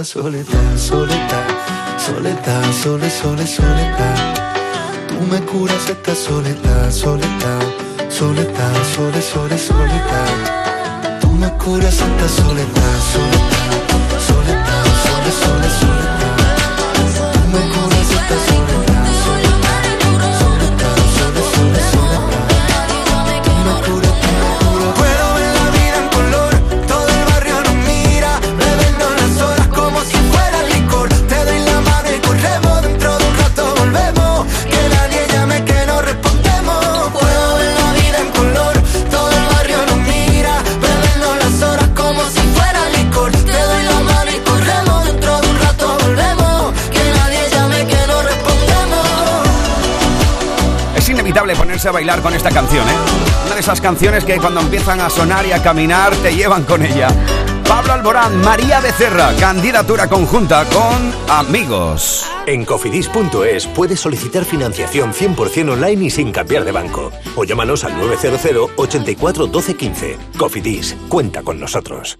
Esta 0.00 0.20
soledad, 0.20 0.78
soledad, 0.78 1.46
soledad, 1.98 2.72
sole, 2.72 3.10
sole, 3.10 3.46
soledad. 3.46 4.34
Tú 5.08 5.20
me 5.30 5.40
curas 5.44 5.90
esta 5.90 6.14
soledad, 6.14 6.90
soledad, 6.90 7.60
soledad, 8.08 8.72
sole, 8.94 9.20
sole, 9.20 9.58
soledad. 9.58 11.20
Tú 11.20 11.28
me 11.32 11.50
curas 11.58 12.00
esta 12.00 12.28
soledad, 12.28 12.96
soledad, 13.12 13.59
a 51.86 51.92
bailar 51.92 52.20
con 52.20 52.34
esta 52.34 52.50
canción, 52.50 52.86
¿eh? 52.86 52.94
Una 53.46 53.54
de 53.54 53.60
esas 53.60 53.80
canciones 53.80 54.24
que 54.24 54.36
cuando 54.36 54.60
empiezan 54.60 55.00
a 55.00 55.08
sonar 55.08 55.46
y 55.46 55.52
a 55.52 55.62
caminar 55.62 56.14
te 56.16 56.34
llevan 56.34 56.64
con 56.64 56.84
ella. 56.84 57.08
Pablo 57.66 57.92
Alborán, 57.92 58.40
María 58.42 58.80
Becerra, 58.80 59.32
candidatura 59.38 60.08
conjunta 60.08 60.64
con 60.66 61.12
Amigos. 61.28 62.26
En 62.46 62.64
cofidis.es 62.64 63.66
puedes 63.68 64.00
solicitar 64.00 64.44
financiación 64.44 65.12
100% 65.12 65.72
online 65.72 66.04
y 66.04 66.10
sin 66.10 66.32
cambiar 66.32 66.64
de 66.64 66.72
banco. 66.72 67.12
O 67.36 67.44
llámanos 67.44 67.84
al 67.84 67.96
900 67.96 68.72
84 68.76 69.46
12 69.46 69.76
15. 69.76 70.18
Cofidis, 70.36 70.96
cuenta 71.08 71.42
con 71.42 71.60
nosotros. 71.60 72.18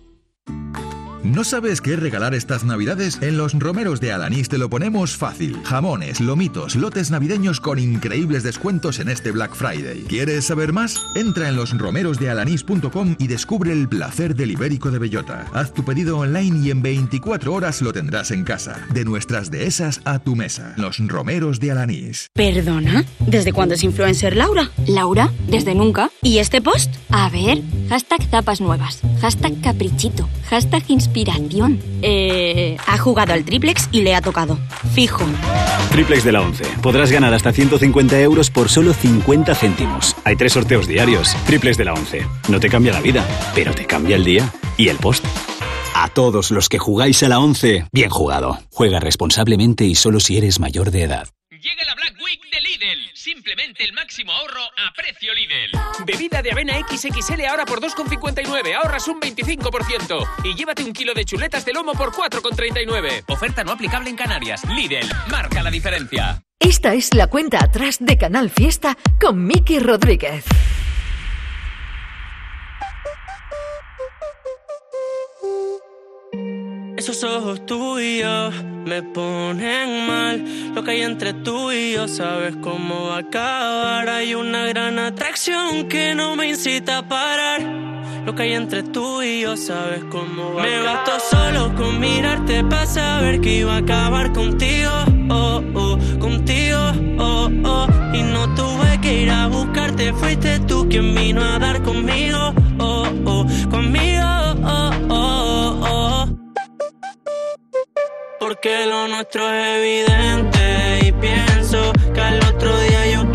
¿No 1.31 1.45
sabes 1.45 1.81
qué 1.81 1.95
regalar 1.95 2.35
estas 2.35 2.64
navidades? 2.64 3.18
En 3.22 3.37
los 3.37 3.57
romeros 3.57 4.01
de 4.01 4.11
Alanís 4.11 4.49
te 4.49 4.59
lo 4.59 4.68
ponemos 4.68 5.16
fácil. 5.16 5.57
Jamones, 5.62 6.20
lomitos, 6.20 6.74
lotes 6.74 7.12
navideños 7.12 7.61
con 7.61 7.78
increíbles 7.78 8.43
descuentos 8.43 8.99
en 8.99 9.09
este 9.09 9.31
Black 9.31 9.55
Friday. 9.55 10.07
¿Quieres 10.09 10.47
saber 10.47 10.72
más? 10.72 11.01
Entra 11.14 11.49
en 11.49 11.55
losromerosdealanís.com 11.55 13.14
y 13.16 13.28
descubre 13.28 13.70
el 13.70 13.89
placer 13.89 14.35
del 14.35 14.51
ibérico 14.51 14.91
de 14.91 14.99
bellota. 14.99 15.47
Haz 15.55 15.72
tu 15.72 15.85
pedido 15.85 16.18
online 16.18 16.66
y 16.66 16.72
en 16.72 16.83
24 16.83 17.55
horas 17.55 17.81
lo 17.81 17.93
tendrás 17.93 18.33
en 18.33 18.43
casa. 18.43 18.85
De 18.93 19.05
nuestras 19.05 19.53
dehesas 19.53 20.01
a 20.05 20.18
tu 20.18 20.35
mesa. 20.35 20.74
Los 20.78 20.99
romeros 20.99 21.61
de 21.61 21.70
Alanís. 21.70 22.26
¿Perdona? 22.35 23.05
¿Desde 23.20 23.53
cuándo 23.53 23.76
es 23.76 23.85
influencer 23.85 24.35
Laura? 24.35 24.72
Laura, 24.89 25.31
desde 25.47 25.76
nunca. 25.76 26.11
¿Y 26.22 26.39
este 26.39 26.61
post? 26.61 26.93
A 27.09 27.31
ver, 27.31 27.62
hashtag 27.89 28.24
zapas 28.28 28.61
nuevas, 28.61 29.01
hashtag 29.20 29.61
caprichito, 29.61 30.28
hashtag 30.49 30.83
inspiración. 30.89 31.19
Eh, 32.02 32.76
ha 32.86 32.98
jugado 32.98 33.32
al 33.32 33.44
triplex 33.44 33.88
y 33.92 34.02
le 34.02 34.14
ha 34.14 34.20
tocado. 34.20 34.58
Fijo. 34.94 35.24
Triplex 35.90 36.24
de 36.24 36.32
la 36.32 36.40
11. 36.40 36.64
Podrás 36.82 37.10
ganar 37.10 37.34
hasta 37.34 37.52
150 37.52 38.20
euros 38.20 38.50
por 38.50 38.68
solo 38.68 38.92
50 38.92 39.54
céntimos. 39.54 40.16
Hay 40.24 40.36
tres 40.36 40.52
sorteos 40.52 40.86
diarios. 40.86 41.34
Triplex 41.46 41.76
de 41.76 41.84
la 41.84 41.94
11. 41.94 42.26
No 42.48 42.60
te 42.60 42.68
cambia 42.68 42.92
la 42.92 43.00
vida, 43.00 43.26
pero 43.54 43.74
te 43.74 43.86
cambia 43.86 44.16
el 44.16 44.24
día 44.24 44.52
y 44.76 44.88
el 44.88 44.98
post. 44.98 45.24
A 45.94 46.08
todos 46.08 46.50
los 46.50 46.68
que 46.68 46.78
jugáis 46.78 47.22
a 47.22 47.28
la 47.28 47.40
11, 47.40 47.86
bien 47.92 48.10
jugado. 48.10 48.58
Juega 48.70 49.00
responsablemente 49.00 49.84
y 49.84 49.94
solo 49.94 50.20
si 50.20 50.38
eres 50.38 50.60
mayor 50.60 50.90
de 50.90 51.02
edad. 51.02 51.28
Llega 51.50 51.84
la 51.84 51.94
Black 51.94 52.14
Week. 52.24 52.40
Simplemente 53.22 53.84
el 53.84 53.92
máximo 53.92 54.32
ahorro 54.32 54.62
a 54.62 54.94
precio 54.94 55.34
Lidl. 55.34 55.78
Bebida 56.06 56.40
de 56.40 56.52
avena 56.52 56.72
XXL 56.88 57.44
ahora 57.44 57.66
por 57.66 57.78
2,59. 57.78 58.74
Ahorras 58.74 59.08
un 59.08 59.20
25%. 59.20 60.26
Y 60.44 60.54
llévate 60.54 60.82
un 60.82 60.94
kilo 60.94 61.12
de 61.12 61.26
chuletas 61.26 61.66
de 61.66 61.74
lomo 61.74 61.92
por 61.92 62.12
4,39. 62.12 63.24
Oferta 63.28 63.62
no 63.62 63.72
aplicable 63.72 64.08
en 64.08 64.16
Canarias. 64.16 64.62
Lidl. 64.64 65.06
Marca 65.30 65.62
la 65.62 65.70
diferencia. 65.70 66.42
Esta 66.58 66.94
es 66.94 67.12
la 67.12 67.26
cuenta 67.26 67.62
atrás 67.62 67.98
de 68.00 68.16
Canal 68.16 68.48
Fiesta 68.48 68.96
con 69.20 69.46
Miki 69.46 69.80
Rodríguez. 69.80 70.46
Esos 77.11 77.24
ojos 77.24 77.66
tuyos 77.66 78.54
me 78.86 79.02
ponen 79.02 80.06
mal. 80.06 80.44
Lo 80.76 80.84
que 80.84 80.92
hay 80.92 81.02
entre 81.02 81.32
tú 81.32 81.72
y 81.72 81.94
yo, 81.94 82.06
sabes 82.06 82.54
cómo 82.62 83.08
va 83.08 83.16
a 83.16 83.18
acabar. 83.18 84.08
Hay 84.08 84.36
una 84.36 84.66
gran 84.66 84.96
atracción 85.00 85.88
que 85.88 86.14
no 86.14 86.36
me 86.36 86.48
incita 86.48 86.98
a 86.98 87.08
parar. 87.08 87.62
Lo 88.24 88.32
que 88.36 88.44
hay 88.44 88.52
entre 88.52 88.84
tú 88.84 89.22
y 89.22 89.40
yo, 89.40 89.56
sabes 89.56 90.04
cómo 90.04 90.54
va 90.54 90.62
a 90.62 90.66
Me 90.66 90.82
bastó 90.82 91.18
solo 91.18 91.74
con 91.74 91.98
mirarte 91.98 92.62
para 92.62 92.86
saber 92.86 93.40
que 93.40 93.56
iba 93.56 93.74
a 93.74 93.78
acabar 93.78 94.32
contigo. 94.32 94.92
Oh, 95.30 95.64
oh, 95.74 95.98
contigo, 96.20 96.78
oh, 97.18 97.50
oh. 97.64 97.86
Y 98.14 98.22
no 98.22 98.54
tuve 98.54 99.00
que 99.02 99.22
ir 99.22 99.30
a 99.30 99.48
buscarte, 99.48 100.12
fuiste 100.12 100.61
tú 100.61 100.88
quien 100.88 101.12
vino 101.16 101.42
a 101.42 101.58
dar 101.58 101.82
conmigo. 101.82 102.54
Oh, 102.78 103.04
oh, 103.24 103.46
conmigo, 103.68 104.49
Porque 108.51 108.84
lo 108.84 109.07
nuestro 109.07 109.48
es 109.48 109.78
evidente. 109.78 111.07
Y 111.07 111.12
pienso 111.12 111.92
que 112.12 112.20
al 112.20 112.42
otro 112.42 112.76
día 112.80 113.07
yo 113.12 113.30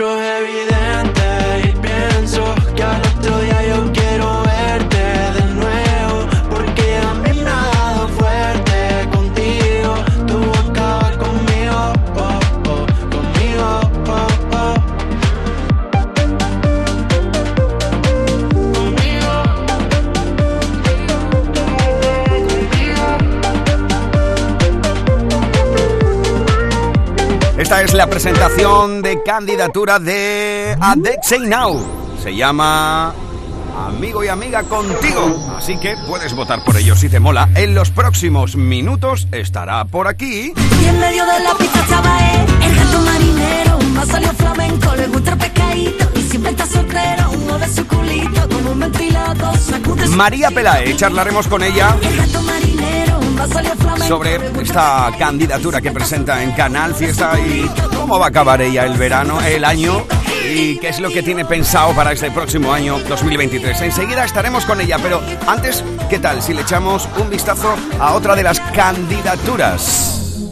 lo 0.00 0.39
la 28.00 28.06
presentación 28.06 29.02
de 29.02 29.22
candidatura 29.22 29.98
de 29.98 30.74
A 30.80 30.96
Now. 30.96 31.78
Se 32.22 32.34
llama 32.34 33.12
Amigo 33.76 34.24
y 34.24 34.28
Amiga 34.28 34.62
Contigo. 34.62 35.54
Así 35.54 35.76
que 35.76 35.96
puedes 36.08 36.34
votar 36.34 36.64
por 36.64 36.78
ello 36.78 36.96
si 36.96 37.10
te 37.10 37.20
mola. 37.20 37.50
En 37.54 37.74
los 37.74 37.90
próximos 37.90 38.56
minutos 38.56 39.28
estará 39.32 39.84
por 39.84 40.08
aquí. 40.08 40.54
Y 40.56 40.84
en 40.86 40.98
medio 40.98 41.26
de 41.26 41.40
la 41.40 41.54
pista 41.58 41.78
estaba 41.80 42.18
él, 42.32 42.46
el 42.62 42.74
gato 42.74 43.00
marinero. 43.02 43.78
Más 43.92 44.08
salió 44.08 44.32
flamenco, 44.32 44.96
le 44.96 45.06
gusta 45.08 45.32
el 45.32 45.38
pescadito. 45.38 46.10
Y 46.14 46.22
siempre 46.22 46.52
está 46.52 46.64
soltero, 46.64 47.32
mueve 47.46 47.68
su 47.68 47.86
culito 47.86 48.48
como 48.48 48.70
un 48.70 48.80
ventilador. 48.80 49.58
María 50.08 50.50
Pelae, 50.50 50.96
charlaremos 50.96 51.46
con 51.48 51.62
ella. 51.62 51.94
El 52.00 52.16
gato 52.16 52.40
marinero 52.44 53.19
sobre 54.06 54.40
esta 54.60 55.10
candidatura 55.18 55.80
que 55.80 55.90
presenta 55.90 56.42
en 56.42 56.52
Canal 56.52 56.94
Fiesta 56.94 57.38
y 57.38 57.68
cómo 57.94 58.18
va 58.18 58.26
a 58.26 58.28
acabar 58.28 58.60
ella 58.60 58.84
el 58.84 58.96
verano, 58.98 59.40
el 59.40 59.64
año 59.64 60.04
y 60.52 60.78
qué 60.78 60.88
es 60.88 61.00
lo 61.00 61.10
que 61.10 61.22
tiene 61.22 61.44
pensado 61.44 61.94
para 61.94 62.12
este 62.12 62.30
próximo 62.30 62.72
año 62.72 62.98
2023. 63.08 63.80
Enseguida 63.82 64.24
estaremos 64.24 64.64
con 64.64 64.80
ella, 64.80 64.98
pero 65.02 65.20
antes, 65.46 65.84
¿qué 66.08 66.18
tal 66.18 66.42
si 66.42 66.54
le 66.54 66.62
echamos 66.62 67.08
un 67.20 67.30
vistazo 67.30 67.74
a 67.98 68.14
otra 68.14 68.34
de 68.34 68.42
las 68.42 68.60
candidaturas? 68.60 70.48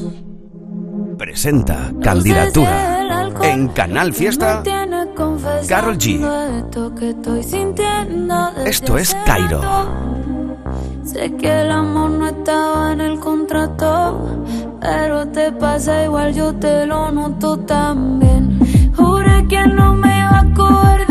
Presenta 1.18 1.92
candidatura 2.02 3.30
en 3.42 3.68
Canal 3.68 4.12
Fiesta 4.14 4.62
Carol 5.68 5.98
G. 5.98 6.20
Esto 8.64 8.98
es 8.98 9.16
Cairo. 9.26 10.27
Sé 11.08 11.34
que 11.36 11.62
el 11.62 11.70
amor 11.70 12.10
no 12.10 12.26
estaba 12.26 12.92
en 12.92 13.00
el 13.00 13.18
contrato, 13.18 14.44
pero 14.78 15.26
te 15.28 15.50
pasa 15.52 16.04
igual, 16.04 16.34
yo 16.34 16.54
te 16.54 16.84
lo 16.84 17.10
noto 17.10 17.56
también. 17.60 18.60
Juré 18.94 19.46
que 19.48 19.66
no 19.68 19.94
me 19.94 20.18
iba 20.18 20.40
a 20.40 20.54
coger 20.54 21.07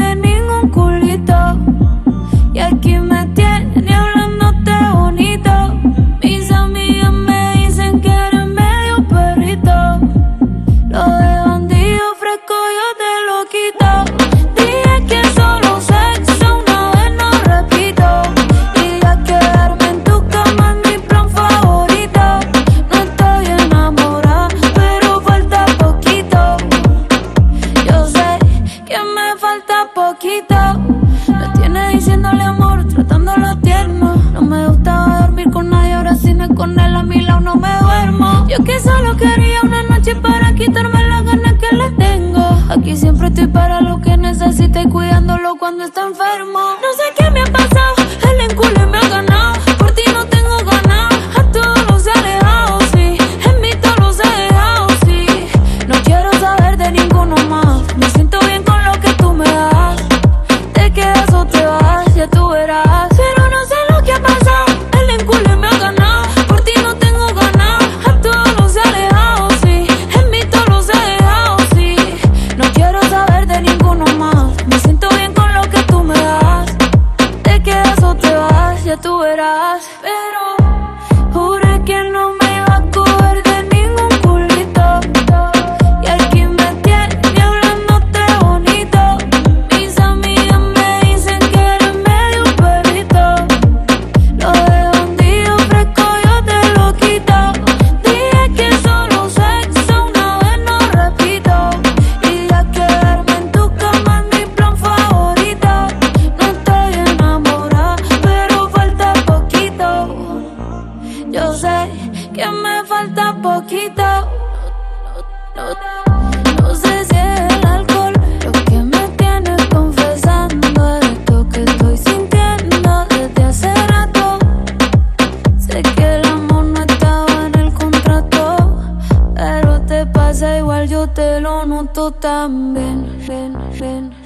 noto. 132.11 133.07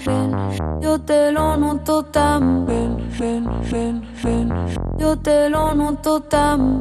Ven. 0.05 0.81
Yo 0.81 0.99
te 0.99 1.31
lo 1.31 1.57
noto 1.57 2.03
también. 2.03 2.97
Ven, 3.19 3.45
ven, 3.71 4.01
ven. 4.23 4.53
Yo 4.97 5.15
te 5.17 5.49
lo 5.49 5.73
noto 5.73 6.19
también. 6.21 6.80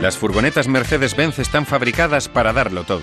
Las 0.00 0.16
furgonetas 0.16 0.68
Mercedes-Benz 0.68 1.40
están 1.40 1.66
fabricadas 1.66 2.28
para 2.28 2.52
darlo 2.52 2.84
todo. 2.84 3.00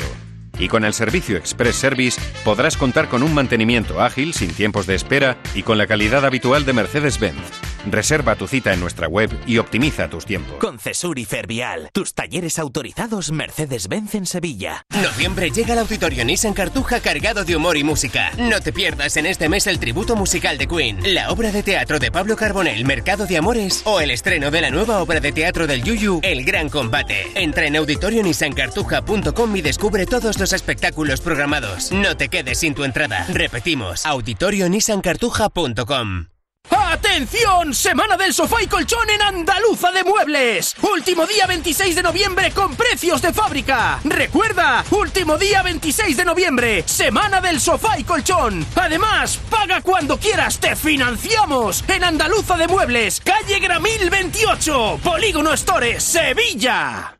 Y 0.57 0.69
con 0.69 0.85
el 0.85 0.93
servicio 0.93 1.35
Express 1.35 1.75
Service 1.75 2.21
podrás 2.45 2.77
contar 2.77 3.09
con 3.09 3.21
un 3.21 3.33
mantenimiento 3.33 4.01
ágil, 4.01 4.33
sin 4.33 4.53
tiempos 4.53 4.87
de 4.87 4.95
espera 4.95 5.37
y 5.53 5.63
con 5.63 5.77
la 5.77 5.87
calidad 5.87 6.23
habitual 6.25 6.63
de 6.63 6.71
Mercedes-Benz. 6.71 7.74
Reserva 7.85 8.35
tu 8.35 8.47
cita 8.47 8.73
en 8.73 8.79
nuestra 8.79 9.07
web 9.07 9.29
y 9.45 9.57
optimiza 9.57 10.09
tus 10.09 10.25
tiempos. 10.25 10.57
Con 10.59 10.79
Cesur 10.79 11.19
y 11.19 11.25
Fervial, 11.25 11.89
tus 11.93 12.13
talleres 12.13 12.59
autorizados 12.59 13.31
Mercedes-Benz 13.31 14.15
en 14.15 14.25
Sevilla. 14.25 14.83
Noviembre 15.01 15.51
llega 15.51 15.73
el 15.73 15.79
auditorio 15.79 16.25
Nissan 16.25 16.53
Cartuja 16.53 16.99
cargado 16.99 17.45
de 17.45 17.55
humor 17.55 17.77
y 17.77 17.83
música. 17.83 18.31
No 18.37 18.59
te 18.61 18.73
pierdas 18.73 19.17
en 19.17 19.25
este 19.25 19.49
mes 19.49 19.67
el 19.67 19.79
tributo 19.79 20.15
musical 20.15 20.57
de 20.57 20.67
Queen, 20.67 20.99
la 21.13 21.31
obra 21.31 21.51
de 21.51 21.63
teatro 21.63 21.99
de 21.99 22.11
Pablo 22.11 22.35
Carbonell, 22.35 22.85
Mercado 22.85 23.25
de 23.25 23.37
Amores, 23.37 23.81
o 23.85 24.01
el 24.01 24.11
estreno 24.11 24.51
de 24.51 24.61
la 24.61 24.71
nueva 24.71 25.01
obra 25.01 25.19
de 25.19 25.31
teatro 25.31 25.67
del 25.67 25.83
Yuyu, 25.83 26.19
El 26.23 26.45
Gran 26.45 26.69
Combate. 26.69 27.31
Entra 27.35 27.67
en 27.67 27.75
auditorionissancartuja.com 27.75 29.55
y 29.55 29.61
descubre 29.61 30.05
todos 30.05 30.39
los 30.39 30.53
espectáculos 30.53 31.21
programados. 31.21 31.91
No 31.91 32.17
te 32.17 32.29
quedes 32.29 32.59
sin 32.59 32.75
tu 32.75 32.83
entrada. 32.83 33.25
Repetimos, 33.29 34.05
auditorionissancartuja.com. 34.05 36.34
¡Atención! 36.69 37.73
Semana 37.73 38.17
del 38.17 38.33
sofá 38.33 38.61
y 38.63 38.67
colchón 38.67 39.09
en 39.09 39.21
Andaluza 39.21 39.91
de 39.91 40.03
Muebles. 40.03 40.75
Último 40.81 41.25
día 41.25 41.45
26 41.47 41.95
de 41.95 42.03
noviembre 42.03 42.51
con 42.51 42.75
precios 42.75 43.21
de 43.21 43.33
fábrica. 43.33 43.99
Recuerda, 44.03 44.83
último 44.91 45.37
día 45.37 45.61
26 45.61 46.17
de 46.17 46.25
noviembre, 46.25 46.83
semana 46.87 47.41
del 47.41 47.59
sofá 47.59 47.99
y 47.99 48.03
colchón. 48.03 48.65
Además, 48.75 49.39
paga 49.49 49.81
cuando 49.81 50.17
quieras, 50.17 50.59
te 50.59 50.75
financiamos. 50.75 51.83
En 51.87 52.03
Andaluza 52.03 52.57
de 52.57 52.67
Muebles, 52.67 53.21
calle 53.21 53.59
Gramil 53.59 54.09
28, 54.09 54.99
Polígono 55.03 55.55
Stores, 55.55 56.03
Sevilla. 56.03 57.17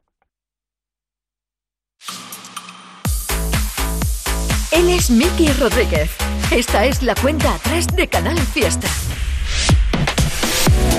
Él 4.71 4.89
es 4.89 5.09
Miki 5.09 5.47
Rodríguez. 5.53 6.11
Esta 6.51 6.85
es 6.85 7.01
la 7.01 7.15
cuenta 7.15 7.53
atrás 7.55 7.87
de 7.87 8.07
Canal 8.07 8.37
Fiesta. 8.37 8.87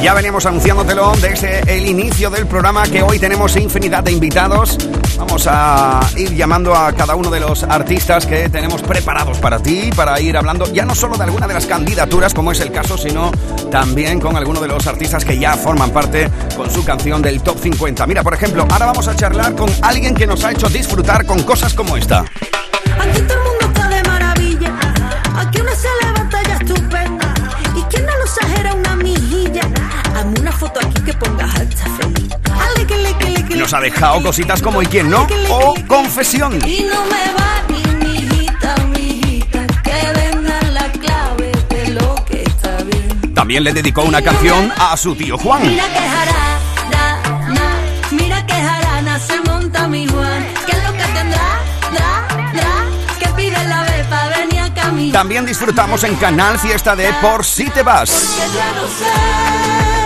Ya 0.02 0.14
veníamos 0.14 0.46
anunciándotelo 0.46 1.12
desde 1.20 1.60
el 1.74 1.86
inicio 1.86 2.30
del 2.30 2.46
programa 2.46 2.84
que 2.84 3.02
hoy 3.02 3.18
tenemos 3.18 3.56
infinidad 3.56 4.04
de 4.04 4.12
invitados. 4.12 4.78
Vamos 5.18 5.48
a 5.50 6.00
ir 6.16 6.34
llamando 6.34 6.74
a 6.74 6.92
cada 6.92 7.16
uno 7.16 7.30
de 7.30 7.40
los 7.40 7.64
artistas 7.64 8.26
que 8.26 8.48
tenemos 8.48 8.82
preparados 8.82 9.38
para 9.38 9.58
ti, 9.58 9.90
para 9.96 10.20
ir 10.20 10.36
hablando 10.36 10.70
ya 10.72 10.84
no 10.84 10.94
solo 10.94 11.16
de 11.16 11.24
alguna 11.24 11.48
de 11.48 11.54
las 11.54 11.66
candidaturas, 11.66 12.34
como 12.34 12.52
es 12.52 12.60
el 12.60 12.70
caso, 12.70 12.98
sino 12.98 13.32
también 13.70 14.20
con 14.20 14.36
alguno 14.36 14.60
de 14.60 14.68
los 14.68 14.86
artistas 14.86 15.24
que 15.24 15.38
ya 15.38 15.56
forman 15.56 15.90
parte 15.90 16.28
con 16.56 16.70
su 16.70 16.84
canción 16.84 17.22
del 17.22 17.42
Top 17.42 17.58
50. 17.58 18.06
Mira, 18.06 18.22
por 18.22 18.34
ejemplo, 18.34 18.66
ahora 18.70 18.86
vamos 18.86 19.08
a 19.08 19.16
charlar 19.16 19.54
con 19.54 19.70
alguien 19.82 20.14
que 20.14 20.26
nos 20.26 20.44
ha 20.44 20.52
hecho 20.52 20.68
disfrutar 20.68 21.24
con 21.24 21.42
cosas 21.42 21.72
como 21.74 21.96
esta. 21.96 22.24
Nos 33.56 33.72
ha 33.72 33.80
dejado 33.80 34.22
cositas 34.22 34.62
como 34.62 34.82
¿y 34.82 34.86
quién 34.86 35.10
no? 35.10 35.26
O 35.50 35.74
confesión. 35.88 36.58
También 43.34 43.64
le 43.64 43.72
dedicó 43.72 44.02
una 44.02 44.22
canción 44.22 44.72
a 44.76 44.96
su 44.96 45.14
tío 45.14 45.38
Juan. 45.38 45.62
También 55.12 55.46
disfrutamos 55.46 56.04
en 56.04 56.14
Canal 56.16 56.58
Fiesta 56.58 56.94
de 56.94 57.12
Por 57.22 57.44
si 57.44 57.70
te 57.70 57.82
vas. 57.82 58.36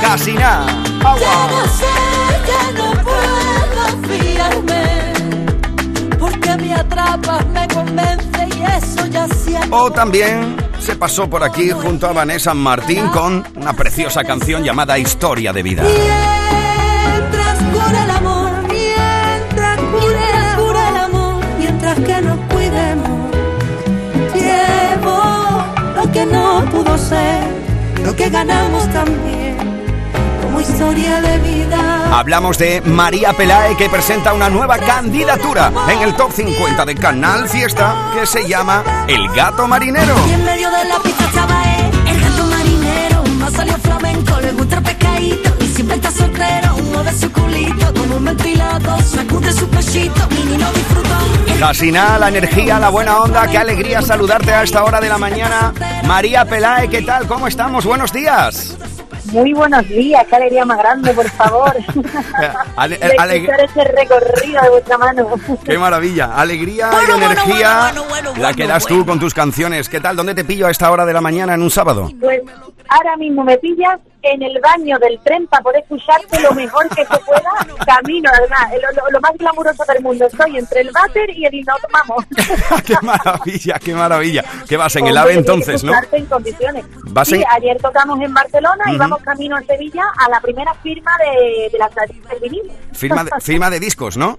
Que 0.01 0.07
Casi 0.07 0.33
nada. 0.35 0.67
ya 0.67 1.47
no 1.47 1.63
sé, 1.79 1.93
ya 2.49 2.63
no 2.79 2.91
puedo 3.03 3.83
fiarme. 4.09 4.83
Porque 6.19 6.57
me 6.57 6.75
atrapas, 6.75 7.47
me 7.47 7.69
convence 7.69 8.49
y 8.57 8.63
eso 8.63 9.07
ya 9.07 9.29
siempre. 9.29 9.69
O 9.71 9.91
también 9.91 10.57
se 10.81 10.97
pasó 10.97 11.29
por 11.29 11.45
aquí 11.45 11.71
junto 11.71 12.07
a 12.09 12.13
Vanessa 12.13 12.55
Martín 12.55 13.09
con 13.09 13.45
una 13.57 13.73
preciosa 13.75 14.25
canción 14.25 14.65
llamada 14.65 14.99
Historia 14.99 15.53
de 15.53 15.63
vida. 15.63 15.83
Mientras 15.83 17.59
cura 17.73 18.05
el 18.05 18.11
amor, 18.11 18.51
mientras 18.69 19.79
cura, 19.79 20.57
cura 20.57 20.89
el 20.89 20.97
amor, 20.97 21.45
mientras 21.59 21.95
que 22.01 22.21
nos 22.23 22.39
cuidemos. 22.53 23.31
Llevo 24.35 25.23
lo 25.97 26.13
que 26.13 26.27
no 26.27 26.65
pudo 26.73 26.99
ser, 26.99 27.45
lo 28.05 28.17
que 28.17 28.29
ganamos 28.31 28.89
también, 28.93 29.50
historia 30.71 31.21
de 31.21 31.39
vida. 31.39 32.18
Hablamos 32.18 32.57
de 32.59 32.81
María 32.83 33.33
Pelae 33.33 33.77
que 33.77 33.89
presenta 33.89 34.33
una 34.33 34.49
nueva 34.49 34.79
candidatura 34.79 35.73
en 35.89 36.03
el 36.03 36.14
top 36.14 36.33
50 36.33 36.85
de 36.85 36.95
Canal 36.95 37.49
Fiesta 37.49 38.11
que 38.14 38.27
se 38.27 38.47
llama 38.47 38.85
El 39.09 39.29
Gato 39.31 39.66
Marinero. 39.66 40.14
Y 40.29 40.33
en 40.33 40.45
medio 40.45 40.71
de 40.71 40.85
la 40.85 40.99
pista 41.01 41.25
estaba 41.25 41.62
el 42.07 42.21
gato 42.21 42.45
marinero, 42.47 43.25
no 43.39 43.51
salió 43.51 43.77
flamenco, 43.79 44.41
le 44.41 44.53
gusta 44.53 44.77
el 44.77 44.83
pescadito 44.85 45.51
y 45.61 45.66
siempre 45.66 45.97
está 45.97 46.11
soltero, 46.12 46.77
mueve 46.93 47.12
su 47.18 47.33
culito 47.33 47.95
como 47.95 48.16
un 48.16 48.25
ventilador, 48.25 49.03
sacude 49.03 49.53
su 49.53 49.68
pechito 49.68 50.29
y 50.31 50.47
ni 50.47 50.57
lo 50.57 50.73
disfrutó. 50.73 51.16
Casi 51.59 51.91
nada, 51.91 52.18
la 52.18 52.29
energía, 52.29 52.79
la 52.79 52.91
buena 52.91 53.18
onda, 53.18 53.47
qué 53.49 53.59
alegría 53.59 54.03
saludarte 54.03 54.53
a 54.53 54.62
esta 54.62 54.85
hora 54.85 55.01
de 55.01 55.09
la 55.09 55.18
mañana. 55.18 55.73
María 56.07 56.45
Pelae, 56.45 56.89
¿qué 56.89 57.03
tal? 57.03 57.27
¿Cómo 57.27 57.49
estamos? 57.49 57.85
Buenos 57.85 58.12
días. 58.12 58.77
Muy 59.33 59.53
buenos 59.53 59.87
días, 59.89 60.26
qué 60.28 60.37
alegría 60.37 60.64
más 60.64 60.78
grande, 60.78 61.12
por 61.12 61.28
favor. 61.31 61.72
Ale- 62.76 62.99
ale- 63.18 63.37
escuchar 63.37 63.61
ese 63.61 63.85
recorrido 63.85 64.62
de 64.62 64.70
vuestra 64.70 64.99
mano. 64.99 65.28
Qué 65.64 65.78
maravilla, 65.78 66.35
alegría 66.35 66.91
y 67.07 67.11
energía 67.11 67.93
la 68.39 68.53
que 68.55 68.66
das 68.66 68.87
tú 68.87 69.05
con 69.07 69.20
tus 69.20 69.35
canciones. 69.35 69.89
¿Qué 69.89 70.01
tal? 70.01 70.16
¿Dónde 70.16 70.35
te 70.35 70.45
pillo 70.45 70.66
a 70.66 70.70
esta 70.70 70.91
hora 70.91 71.05
de 71.07 71.12
la 71.12 71.20
mañana 71.20 71.55
en 71.55 71.62
un 71.62 71.70
sábado? 71.70 72.11
Pues 72.20 72.41
ahora 72.89 73.16
mismo 73.16 73.45
me 73.45 73.57
pillas 73.59 73.99
en 74.23 74.43
el 74.43 74.61
baño 74.61 74.99
del 74.99 75.18
tren 75.21 75.47
para 75.47 75.62
poder 75.62 75.83
escucharte 75.83 76.41
lo 76.41 76.53
mejor 76.53 76.89
que 76.91 77.05
se 77.05 77.18
pueda. 77.25 77.51
Camino, 77.87 78.31
además, 78.33 78.71
lo, 78.73 79.03
lo- 79.03 79.11
lo 79.11 79.21
más 79.21 79.33
glamuroso 79.39 79.85
del 79.87 80.03
mundo. 80.03 80.27
Estoy 80.27 80.59
entre 80.59 80.81
el 80.83 80.91
váter 80.93 81.31
y 81.31 81.47
el 81.47 81.64
vamos. 81.93 82.25
qué 82.87 82.97
maravilla, 83.03 83.79
qué 83.79 83.95
maravilla. 83.95 84.45
¿Qué 84.68 84.77
vas 84.77 84.95
en 84.97 85.07
el 85.07 85.16
AVE 85.16 85.35
entonces, 85.35 85.83
no? 85.85 85.93
en 86.12 86.27
condiciones. 86.27 86.85
Vas 87.05 87.29
sí, 87.29 87.37
en- 87.37 87.45
ayer 87.51 87.77
tocamos 87.81 88.21
en 88.21 88.33
Barcelona 88.35 88.85
y 88.93 88.97
vamos 88.97 89.21
camino 89.23 89.57
a 89.57 89.62
Sevilla 89.62 90.05
a 90.18 90.29
la 90.31 90.41
primera 90.41 90.73
firma 90.75 91.12
de, 91.18 91.68
de 91.71 91.79
la 91.79 91.89
del 92.31 92.41
vinilo. 92.41 92.73
Firma 92.93 93.25
de, 93.25 93.31
firma 93.41 93.71
de 93.71 93.81
discos, 93.81 94.16
¿no? 94.16 94.39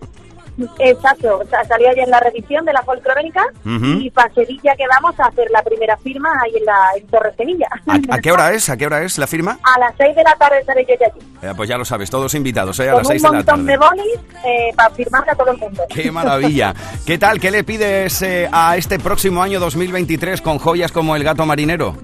Exacto, 0.79 1.39
o 1.39 1.45
sea, 1.47 1.63
salió 1.65 1.89
ayer 1.89 2.07
la 2.07 2.19
revisión 2.19 2.65
de 2.65 2.73
la 2.73 2.81
folclórica 2.83 3.41
Ujú. 3.65 3.99
y 4.01 4.09
para 4.11 4.33
Sevilla 4.33 4.75
que 4.75 4.83
vamos 4.87 5.19
a 5.19 5.25
hacer 5.27 5.49
la 5.51 5.61
primera 5.63 5.97
firma 5.97 6.29
ahí 6.43 6.55
en 6.57 6.65
la 6.65 6.77
en 6.97 7.07
Torre 7.07 7.33
Sevilla. 7.37 7.67
¿A, 7.87 8.15
a 8.15 8.19
qué 8.19 8.31
hora 8.31 8.51
es? 8.53 8.69
¿A 8.69 8.77
qué 8.77 8.85
hora 8.85 9.01
es 9.03 9.17
la 9.17 9.27
firma? 9.27 9.57
A 9.63 9.79
las 9.79 9.93
6 9.97 10.15
de 10.15 10.23
la 10.23 10.35
tarde 10.35 10.59
estaré 10.59 10.85
yo 10.87 10.93
ya 10.99 11.07
allí. 11.07 11.25
Eh, 11.41 11.53
pues 11.55 11.69
ya 11.69 11.77
lo 11.77 11.85
sabes, 11.85 12.09
todos 12.09 12.33
invitados, 12.35 12.79
¿eh? 12.79 12.89
A 12.89 12.93
Con 12.93 12.99
las 13.03 13.07
un 13.07 13.11
6 13.13 13.21
de 13.21 13.27
la 13.27 13.33
montón 13.37 13.65
tarde. 13.65 13.71
de 13.71 13.77
bolis 13.77 14.19
eh, 14.45 14.73
para 14.75 14.89
firmarle 14.93 15.31
a 15.31 15.35
todo 15.35 15.51
el 15.51 15.57
mundo. 15.57 15.83
¡Qué 15.89 16.11
maravilla! 16.11 16.73
¿Qué 17.05 17.17
tal? 17.17 17.39
¿Qué 17.39 17.49
le 17.51 17.63
pides 17.63 18.21
eh, 18.21 18.49
a 18.51 18.75
este 18.77 18.99
próximo 18.99 19.41
año 19.41 19.59
2023 19.59 20.41
con 20.41 20.59
joyas 20.59 20.91
como 20.91 21.15
el 21.15 21.23
gato 21.23 21.45
marinero? 21.45 21.95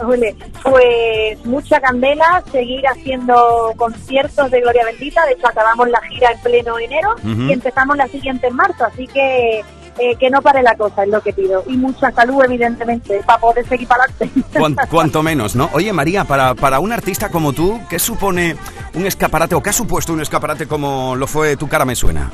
Ole, 0.00 0.34
Pues 0.62 1.44
mucha 1.46 1.80
candela, 1.80 2.42
seguir 2.52 2.86
haciendo 2.86 3.72
conciertos 3.76 4.50
de 4.50 4.60
Gloria 4.60 4.84
Bendita. 4.84 5.24
De 5.26 5.32
hecho, 5.32 5.46
acabamos 5.48 5.88
la 5.88 6.00
gira 6.02 6.30
en 6.32 6.38
pleno 6.40 6.78
enero 6.78 7.14
y 7.24 7.52
empezamos 7.52 7.96
la 7.96 8.06
siguiente 8.08 8.46
en 8.48 8.56
marzo. 8.56 8.84
Así 8.84 9.06
que 9.08 9.64
eh, 9.98 10.14
que 10.16 10.28
no 10.28 10.42
pare 10.42 10.62
la 10.62 10.74
cosa, 10.76 11.04
es 11.04 11.08
lo 11.08 11.22
que 11.22 11.32
pido. 11.32 11.64
Y 11.66 11.76
mucha 11.78 12.10
salud, 12.12 12.44
evidentemente, 12.44 13.22
para 13.24 13.38
poder 13.38 13.66
seguir 13.66 13.88
para 13.88 14.04
adelante. 14.04 14.42
Cuan- 14.58 14.76
cuanto 14.90 15.22
menos, 15.22 15.56
¿no? 15.56 15.70
Oye, 15.72 15.90
María, 15.94 16.24
para, 16.24 16.54
para 16.54 16.80
un 16.80 16.92
artista 16.92 17.30
como 17.30 17.54
tú, 17.54 17.80
¿qué 17.88 17.98
supone 17.98 18.56
un 18.94 19.06
escaparate 19.06 19.54
o 19.54 19.62
qué 19.62 19.70
ha 19.70 19.72
supuesto 19.72 20.12
un 20.12 20.20
escaparate 20.20 20.66
como 20.68 21.16
lo 21.16 21.26
fue 21.26 21.56
Tu 21.56 21.66
cara 21.68 21.86
me 21.86 21.96
suena? 21.96 22.30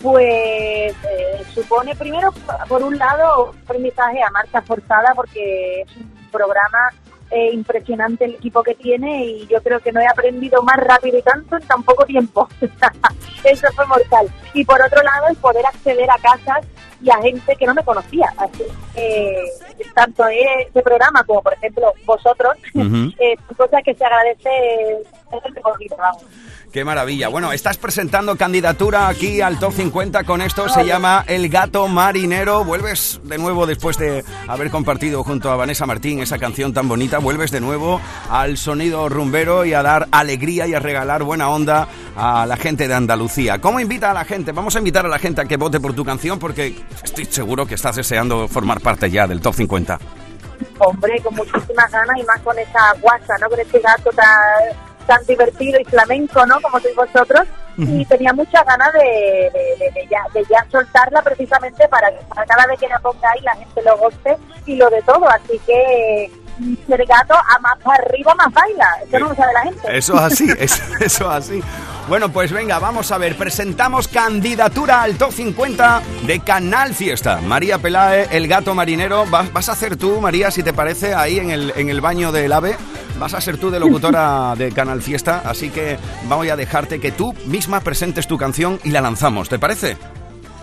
Pues 0.00 0.94
eh, 1.04 1.44
supone 1.54 1.94
primero, 1.94 2.32
por 2.68 2.82
un 2.82 2.98
lado, 2.98 3.50
un 3.52 3.58
aprendizaje 3.64 4.20
a 4.20 4.30
marcha 4.30 4.60
forzada 4.62 5.12
porque 5.14 5.82
es 5.82 5.96
un 5.96 6.11
programa 6.32 6.90
eh, 7.30 7.50
impresionante 7.52 8.26
el 8.26 8.34
equipo 8.34 8.62
que 8.62 8.74
tiene 8.74 9.24
y 9.24 9.46
yo 9.46 9.62
creo 9.62 9.80
que 9.80 9.92
no 9.92 10.00
he 10.00 10.06
aprendido 10.06 10.62
más 10.62 10.76
rápido 10.76 11.16
y 11.16 11.22
tanto 11.22 11.56
en 11.56 11.62
tan 11.62 11.82
poco 11.82 12.04
tiempo. 12.04 12.48
Eso 13.44 13.68
fue 13.74 13.86
mortal. 13.86 14.28
Y 14.52 14.64
por 14.64 14.82
otro 14.82 15.02
lado, 15.02 15.28
el 15.28 15.36
poder 15.36 15.64
acceder 15.64 16.10
a 16.10 16.18
casas 16.18 16.66
y 17.00 17.10
a 17.10 17.22
gente 17.22 17.56
que 17.56 17.66
no 17.66 17.74
me 17.74 17.84
conocía. 17.84 18.32
Así 18.36 18.64
que 18.94 19.44
tanto 19.94 20.24
este 20.28 20.82
programa 20.82 21.24
como, 21.24 21.42
por 21.42 21.54
ejemplo, 21.54 21.92
vosotros, 22.04 22.54
eh, 23.18 23.36
son 23.46 23.56
cosas 23.56 23.82
que 23.82 23.94
se 23.94 24.04
agradece 24.04 24.98
por 25.62 25.78
vida, 25.78 25.96
vamos. 25.98 26.24
¡Qué 26.72 26.86
maravilla! 26.86 27.28
Bueno, 27.28 27.52
estás 27.52 27.76
presentando 27.76 28.34
candidatura 28.34 29.06
aquí 29.08 29.42
al 29.42 29.58
Top 29.58 29.74
50 29.74 30.24
con 30.24 30.40
esto, 30.40 30.70
se 30.70 30.86
llama 30.86 31.22
El 31.28 31.50
Gato 31.50 31.86
Marinero. 31.86 32.64
Vuelves 32.64 33.20
de 33.24 33.36
nuevo 33.36 33.66
después 33.66 33.98
de 33.98 34.24
haber 34.48 34.70
compartido 34.70 35.22
junto 35.22 35.50
a 35.50 35.56
Vanessa 35.56 35.84
Martín 35.84 36.20
esa 36.22 36.38
canción 36.38 36.72
tan 36.72 36.88
bonita, 36.88 37.18
vuelves 37.18 37.50
de 37.50 37.60
nuevo 37.60 38.00
al 38.30 38.56
sonido 38.56 39.10
rumbero 39.10 39.66
y 39.66 39.74
a 39.74 39.82
dar 39.82 40.08
alegría 40.12 40.66
y 40.66 40.72
a 40.72 40.78
regalar 40.78 41.24
buena 41.24 41.50
onda 41.50 41.88
a 42.16 42.46
la 42.46 42.56
gente 42.56 42.88
de 42.88 42.94
Andalucía. 42.94 43.60
¿Cómo 43.60 43.78
invita 43.78 44.10
a 44.10 44.14
la 44.14 44.24
gente? 44.24 44.52
Vamos 44.52 44.74
a 44.74 44.78
invitar 44.78 45.04
a 45.04 45.10
la 45.10 45.18
gente 45.18 45.42
a 45.42 45.44
que 45.44 45.58
vote 45.58 45.78
por 45.78 45.92
tu 45.92 46.06
canción 46.06 46.38
porque 46.38 46.74
estoy 47.04 47.26
seguro 47.26 47.66
que 47.66 47.74
estás 47.74 47.96
deseando 47.96 48.48
formar 48.48 48.80
parte 48.80 49.10
ya 49.10 49.26
del 49.26 49.42
Top 49.42 49.52
50. 49.52 49.98
Hombre, 50.78 51.20
con 51.20 51.34
muchísimas 51.34 51.90
ganas 51.92 52.16
y 52.18 52.22
más 52.22 52.40
con 52.40 52.58
esa 52.58 52.94
guasa, 52.98 53.34
¿no? 53.42 53.50
Con 53.50 53.60
ese 53.60 53.78
gato 53.78 54.10
tan, 54.10 54.91
tan 55.06 55.24
divertido 55.26 55.80
y 55.80 55.84
flamenco, 55.84 56.44
¿no? 56.46 56.60
Como 56.60 56.80
sois 56.80 56.94
vosotros. 56.96 57.42
Y 57.78 58.04
tenía 58.04 58.32
muchas 58.34 58.64
ganas 58.66 58.92
de, 58.92 59.00
de- 59.00 59.76
de- 59.78 59.90
de 59.92 60.06
ya, 60.10 60.22
de 60.34 60.44
ya 60.44 60.64
soltarla 60.70 61.22
precisamente 61.22 61.88
para 61.88 62.10
que 62.10 62.18
para 62.26 62.44
cada 62.44 62.66
vez 62.66 62.78
que 62.78 62.86
la 62.88 62.98
pongáis 62.98 63.42
la 63.42 63.54
gente 63.56 63.82
lo 63.82 63.96
goste 63.96 64.36
y 64.66 64.76
lo 64.76 64.90
de 64.90 65.00
todo. 65.02 65.26
Así 65.28 65.58
que 65.66 66.30
el 66.60 67.06
gato 67.06 67.34
a 67.34 67.58
más 67.60 67.78
para 67.82 68.02
arriba 68.04 68.34
más 68.34 68.52
baila. 68.52 68.86
Eso 69.06 69.18
no 69.18 69.28
lo 69.28 69.34
sabe 69.34 69.52
la 69.52 69.62
gente. 69.62 69.96
Eso 69.96 70.14
es 70.14 70.20
así, 70.20 70.48
eso, 70.58 70.82
eso 71.00 71.36
es 71.36 71.44
así. 71.44 71.62
Bueno, 72.08 72.30
pues 72.30 72.52
venga, 72.52 72.78
vamos 72.78 73.12
a 73.12 73.18
ver. 73.18 73.36
Presentamos 73.36 74.08
candidatura 74.08 75.02
al 75.02 75.16
top 75.16 75.32
50 75.32 76.02
de 76.26 76.40
Canal 76.40 76.94
Fiesta. 76.94 77.40
María 77.40 77.78
Pelae, 77.78 78.28
el 78.32 78.48
gato 78.48 78.74
marinero. 78.74 79.24
Vas, 79.26 79.52
vas 79.52 79.68
a 79.68 79.72
hacer 79.72 79.96
tú, 79.96 80.20
María, 80.20 80.50
si 80.50 80.62
te 80.62 80.72
parece, 80.72 81.14
ahí 81.14 81.38
en 81.38 81.50
el, 81.50 81.72
en 81.76 81.88
el 81.88 82.00
baño 82.00 82.32
del 82.32 82.52
AVE. 82.52 82.76
Vas 83.18 83.34
a 83.34 83.40
ser 83.40 83.56
tú 83.56 83.70
de 83.70 83.78
locutora 83.78 84.54
de 84.56 84.72
Canal 84.72 85.00
Fiesta. 85.00 85.42
Así 85.44 85.70
que 85.70 85.96
voy 86.24 86.48
a 86.48 86.56
dejarte 86.56 87.00
que 87.00 87.12
tú 87.12 87.34
misma 87.46 87.80
presentes 87.80 88.26
tu 88.26 88.36
canción 88.36 88.80
y 88.82 88.90
la 88.90 89.00
lanzamos. 89.00 89.48
¿Te 89.48 89.58
parece? 89.58 89.96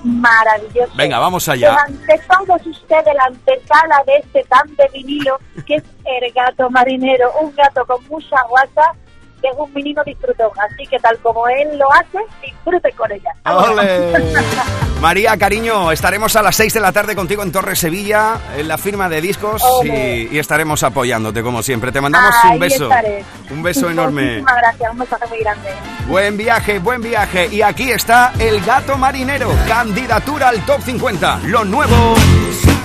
Maravilloso. 0.04 0.92
Venga, 0.96 1.20
vamos 1.20 1.48
allá. 1.50 1.78
Ante 1.86 2.20
todos 2.28 2.66
ustedes, 2.66 3.14
la 3.16 3.26
antesala 3.26 4.04
de 4.06 4.18
este 4.18 4.44
tan 4.46 4.76
de 4.76 4.88
vinilo, 4.94 5.40
que 5.66 5.76
es 5.76 5.84
el 6.06 6.32
gato 6.34 6.70
marinero, 6.70 7.32
un 7.42 7.54
gato 7.56 7.86
con 7.86 8.06
mucha 8.08 8.42
guasa, 8.50 8.94
que 9.42 9.48
es 9.48 9.56
un 9.58 9.74
menino 9.74 10.02
disfrutón. 10.06 10.50
Así 10.70 10.86
que 10.88 11.00
tal 11.00 11.18
como 11.20 11.48
él 11.48 11.78
lo 11.78 11.92
hace, 11.94 12.20
disfrute 12.44 12.92
con 12.94 13.12
ella. 13.12 13.32
¡Ole! 13.46 14.24
María, 15.02 15.38
cariño, 15.38 15.94
estaremos 15.94 16.36
a 16.36 16.42
las 16.42 16.58
6 16.58 16.74
de 16.74 16.80
la 16.82 16.92
tarde 16.92 17.16
contigo 17.16 17.42
en 17.42 17.54
Torre 17.54 17.78
Sevilla, 17.78 18.38
en 18.58 18.68
la 18.68 18.78
firma 18.78 19.08
de 19.08 19.22
discos, 19.22 19.64
y, 19.86 20.28
y 20.30 20.40
estaremos 20.40 20.84
apoyándote 20.84 21.42
como 21.42 21.64
siempre. 21.64 21.92
Te 21.94 22.02
mandamos 22.02 22.36
Ahí 22.44 22.52
un 22.56 22.60
beso. 22.60 22.84
estaré. 22.84 23.24
Un 23.50 23.64
beso 23.64 23.90
enorme. 23.90 24.24
Muchísimas 24.24 24.56
gracias, 24.58 24.92
un 24.92 24.98
mensaje 24.98 25.28
muy 25.30 25.40
grande. 25.40 25.70
Buen 26.08 26.38
viaje, 26.38 26.80
buen 26.80 27.02
viaje. 27.02 27.48
Y 27.48 27.62
aquí 27.62 27.92
está 27.92 28.34
El 28.40 28.60
Gato 28.66 28.98
Marinero, 28.98 29.50
candidatura 29.70 30.50
al 30.50 30.66
Top 30.66 30.82
50. 30.82 31.40
Lo 31.46 31.64
nuevo 31.64 32.16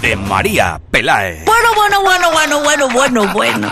de 0.05 0.17
María 0.17 0.79
Pelae. 0.91 1.45
Bueno, 1.47 1.69
bueno, 1.75 2.03
bueno, 2.03 2.31
bueno, 2.31 2.61
bueno, 2.61 2.89
bueno, 2.91 3.33
bueno. 3.33 3.69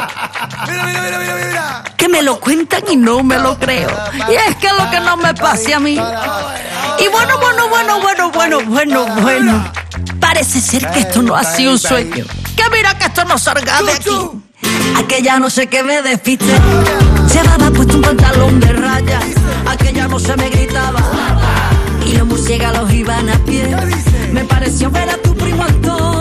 Que 1.99 2.09
me 2.09 2.23
lo 2.23 2.41
cuentan 2.41 2.83
y 2.91 2.97
no 2.97 3.23
me 3.23 3.39
lo 3.39 3.59
creo. 3.59 3.91
Y 4.31 4.33
es 4.33 4.57
que 4.57 4.69
lo 4.69 4.91
que 4.91 4.99
no 5.01 5.19
me 5.19 5.35
pase 5.35 5.75
a 5.75 5.79
mí. 5.79 5.93
Y 5.93 7.09
bueno, 7.09 7.39
bueno, 7.39 7.69
bueno, 7.69 8.01
bueno, 8.01 8.31
bueno, 8.31 8.61
bueno, 8.65 9.07
bueno. 9.21 9.73
Parece 10.21 10.63
ser 10.63 10.91
que 10.91 11.01
esto 11.01 11.21
no 11.21 11.37
ha 11.37 11.45
sido 11.45 11.73
un 11.73 11.79
sueño. 11.79 12.25
Que 12.57 12.65
mira 12.71 12.97
que 12.97 13.05
esto 13.05 13.27
no 13.27 13.37
salga 13.37 13.83
de 13.83 13.93
aquí. 13.93 14.17
Aquella 14.97 15.39
no 15.39 15.51
sé 15.51 15.67
qué 15.67 15.83
me 15.83 16.01
despiste. 16.01 16.47
Llevaba 17.31 17.71
puesto 17.71 17.97
un 17.97 18.03
pantalón 18.03 18.59
de 18.59 18.73
rayas. 18.73 19.25
Aquella 19.69 20.09
no 20.09 20.19
se 20.19 20.35
me 20.39 20.49
gritaba. 20.49 20.99
Y 22.07 22.17
los 22.17 22.27
murciélagos 22.27 22.91
iban 22.91 23.29
a 23.29 23.39
pie. 23.45 23.77
Me 24.33 24.45
pareció 24.45 24.91
ver 24.91 25.11
a 25.11 25.19
tu 25.19 25.35
primo 25.37 25.63
Antonio, 25.63 26.12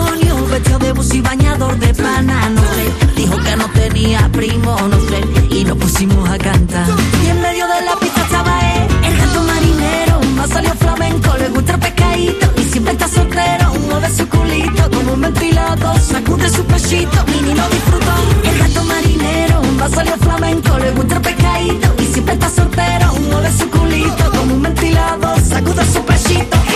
de 0.62 0.92
bus 0.92 1.14
y 1.14 1.20
bañador 1.20 1.78
de 1.78 1.92
pana, 1.94 2.48
no 2.50 2.60
sé. 2.60 3.14
Dijo 3.16 3.36
que 3.38 3.56
no 3.56 3.68
tenía 3.68 4.28
primo, 4.32 4.76
no 4.88 4.98
sé. 5.08 5.20
Y 5.54 5.64
nos 5.64 5.76
pusimos 5.76 6.28
a 6.28 6.38
cantar. 6.38 6.86
Y 7.24 7.28
en 7.28 7.40
medio 7.40 7.66
de 7.66 7.84
la 7.84 7.96
pista 7.96 8.22
estaba 8.22 8.60
él, 8.74 8.88
el 9.04 9.16
gato 9.16 9.42
marinero. 9.42 10.20
Más 10.36 10.50
salió 10.50 10.74
flamenco, 10.74 11.36
le 11.38 11.48
gusta 11.48 11.74
el 11.74 11.80
pescadito. 11.80 12.46
Y 12.56 12.64
siempre 12.64 12.92
está 12.92 13.08
soltero, 13.08 13.72
mueve 13.88 14.10
su 14.10 14.28
culito 14.28 14.90
como 14.90 15.12
un 15.14 15.20
ventilado, 15.20 15.98
sacude 15.98 16.48
su 16.48 16.64
pechito. 16.64 17.24
Mini 17.26 17.54
lo 17.54 17.68
disfrutó, 17.68 18.14
el 18.44 18.58
gato 18.58 18.84
marinero. 18.84 19.62
Más 19.78 19.90
salió 19.92 20.16
flamenco, 20.16 20.78
le 20.78 20.90
gusta 20.92 21.16
el 21.16 21.22
pescadito. 21.22 21.94
Y 21.98 22.06
siempre 22.06 22.34
está 22.34 22.48
soltero, 22.50 23.14
mueve 23.30 23.50
su 23.52 23.68
culito 23.70 24.30
como 24.30 24.54
un 24.54 24.62
ventilado, 24.62 25.34
sacude 25.48 25.84
su 25.92 26.02
pechito. 26.04 26.71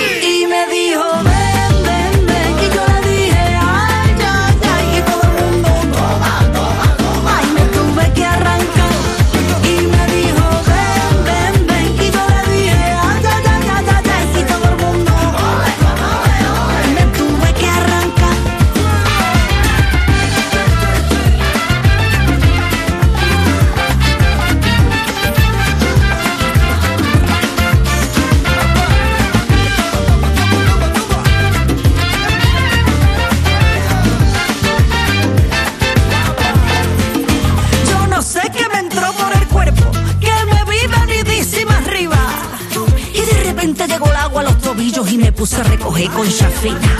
Puse 45.36 45.60
a 45.60 45.64
recoger 45.64 46.10
con 46.10 46.26
chafina. 46.28 46.96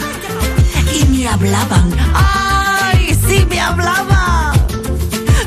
Y 0.95 1.05
me 1.07 1.27
hablaban, 1.27 1.91
ay, 2.15 3.19
sí 3.27 3.47
me 3.49 3.61
hablaban. 3.61 4.53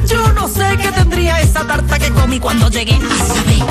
Yo 0.07 0.33
no 0.33 0.47
sé 0.47 0.75
qué 0.81 0.91
tendría 0.91 1.39
esa 1.39 1.65
tarta 1.65 1.99
que 1.99 2.09
comí 2.09 2.39
cuando 2.39 2.67
llegué 2.69 2.95
a 2.95 3.25
saber. 3.27 3.63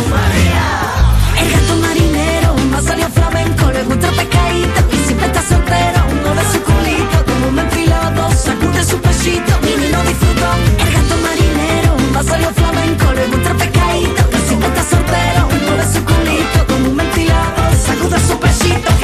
El 1.40 1.50
gato 1.52 1.76
marinero, 1.76 2.54
más 2.70 2.84
salió 2.84 3.08
flamenco, 3.10 3.70
le 3.72 3.82
gusta 3.84 4.08
el 4.08 4.14
pescadito 4.16 4.80
y 4.92 4.96
siempre 5.06 5.26
está 5.26 5.42
soltero. 5.42 6.00
Mueve 6.22 6.42
su 6.52 6.60
culito 6.62 7.24
como 7.26 7.48
un 7.48 7.56
ventilado, 7.56 8.30
sacude 8.30 8.84
su 8.84 8.98
pechito, 8.98 9.58
mini 9.62 9.90
no 9.90 10.02
disfrutó. 10.04 10.48
El 10.78 10.92
gato 10.92 11.16
marinero, 11.22 11.96
más 12.12 12.26
salió 12.26 12.50
flamenco, 12.52 13.12
le 13.12 13.26
gusta 13.26 13.50
el 13.50 13.56
pescadito 13.56 14.22
y 14.32 14.48
siempre 14.48 14.68
está 14.68 14.82
soltero. 14.88 15.48
Mueve 15.66 15.84
su 15.92 16.04
culito 16.04 16.66
como 16.68 16.90
un 16.90 16.96
ventilado, 16.96 17.62
sacude 17.84 18.20
su 18.28 18.38
pechito. 18.38 18.97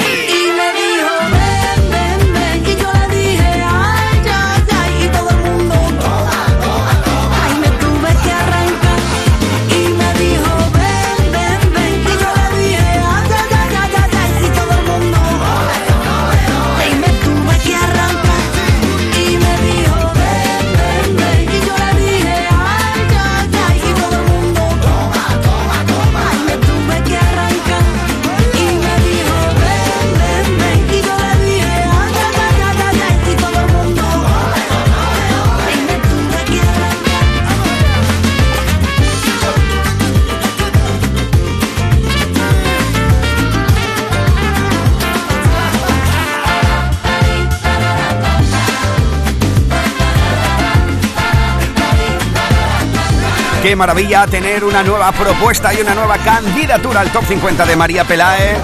Qué 53.64 53.74
maravilla 53.74 54.26
tener 54.26 54.62
una 54.62 54.82
nueva 54.82 55.10
propuesta 55.10 55.72
y 55.72 55.80
una 55.80 55.94
nueva 55.94 56.18
candidatura 56.18 57.00
al 57.00 57.10
Top 57.10 57.24
50 57.24 57.64
de 57.64 57.76
María 57.76 58.04
Pelae. 58.04 58.58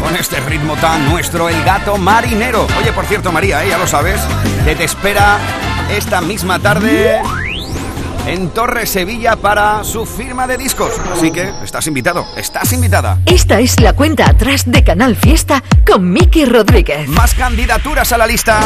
Con 0.00 0.16
este 0.16 0.40
ritmo 0.40 0.76
tan 0.76 1.10
nuestro, 1.10 1.50
el 1.50 1.62
gato 1.62 1.98
marinero. 1.98 2.66
Oye, 2.80 2.90
por 2.90 3.04
cierto, 3.04 3.30
María, 3.30 3.62
¿eh? 3.62 3.68
ya 3.68 3.76
lo 3.76 3.86
sabes, 3.86 4.18
que 4.64 4.74
te 4.74 4.84
espera 4.84 5.36
esta 5.94 6.22
misma 6.22 6.58
tarde 6.58 7.20
en 8.26 8.48
Torre 8.48 8.86
Sevilla 8.86 9.36
para 9.36 9.84
su 9.84 10.06
firma 10.06 10.46
de 10.46 10.56
discos. 10.56 10.92
Así 11.12 11.30
que 11.30 11.52
estás 11.62 11.86
invitado, 11.86 12.26
estás 12.34 12.72
invitada. 12.72 13.18
Esta 13.26 13.60
es 13.60 13.78
la 13.80 13.92
cuenta 13.92 14.26
atrás 14.26 14.62
de 14.64 14.82
Canal 14.82 15.16
Fiesta 15.16 15.62
con 15.86 16.10
Miki 16.10 16.46
Rodríguez. 16.46 17.06
Más 17.08 17.34
candidaturas 17.34 18.10
a 18.10 18.16
la 18.16 18.26
lista. 18.26 18.58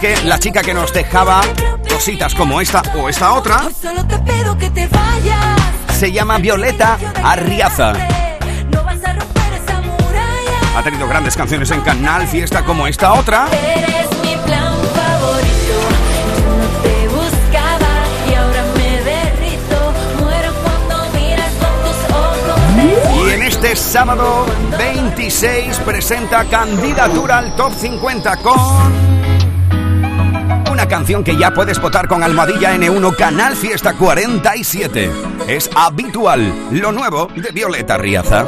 Que 0.00 0.16
la 0.24 0.38
chica 0.38 0.62
que 0.62 0.72
nos 0.72 0.92
dejaba 0.94 1.42
cositas 1.88 2.34
como 2.34 2.60
esta 2.60 2.82
o 2.96 3.08
esta 3.08 3.34
otra 3.34 3.60
se 5.98 6.10
llama 6.10 6.38
Violeta 6.38 6.98
Arriaza. 7.22 7.92
Ha 10.74 10.82
tenido 10.82 11.06
grandes 11.06 11.36
canciones 11.36 11.70
en 11.70 11.82
Canal 11.82 12.26
Fiesta 12.26 12.64
como 12.64 12.86
esta 12.86 13.12
otra. 13.12 13.46
Y 23.14 23.30
en 23.30 23.42
este 23.42 23.76
sábado 23.76 24.46
26 24.78 25.78
presenta 25.80 26.44
candidatura 26.46 27.38
al 27.38 27.54
Top 27.54 27.74
50 27.74 28.36
con 28.38 29.19
una 30.80 30.88
canción 30.88 31.22
que 31.22 31.36
ya 31.36 31.52
puedes 31.52 31.78
votar 31.78 32.08
con 32.08 32.22
Almohadilla 32.22 32.74
N1 32.74 33.14
Canal 33.14 33.54
Fiesta 33.54 33.92
47. 33.98 35.10
Es 35.46 35.68
habitual, 35.76 36.54
lo 36.70 36.90
nuevo 36.90 37.28
de 37.36 37.50
Violeta 37.50 37.98
Riaza. 37.98 38.46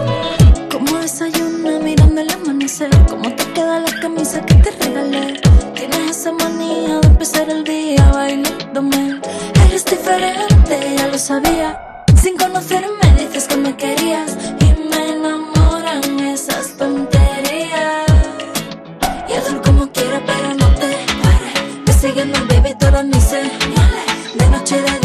Sin 12.22 12.36
conocerme 12.38 13.14
dices 13.18 13.46
que 13.46 13.56
me 13.58 13.76
querías 13.76 14.38
De 22.92 24.46
noche 24.50 24.82
de 24.82 25.01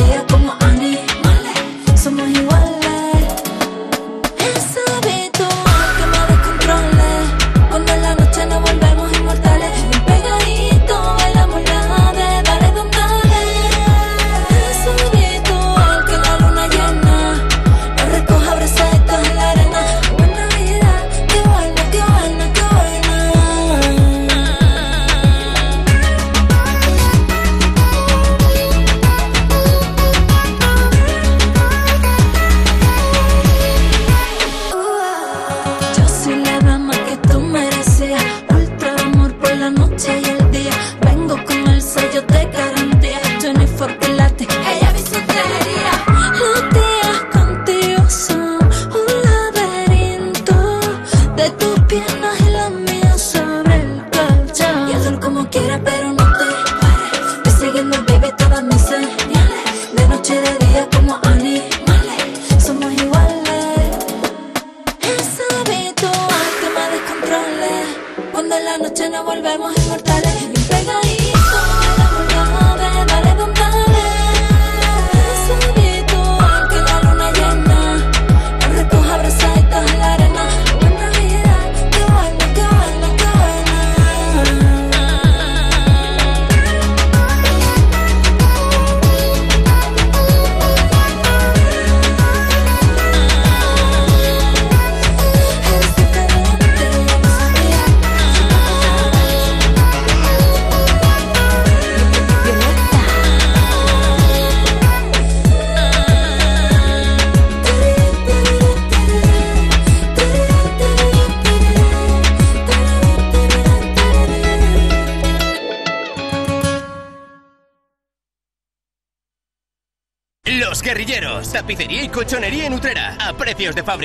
por 39.98 40.22
la 40.22 40.37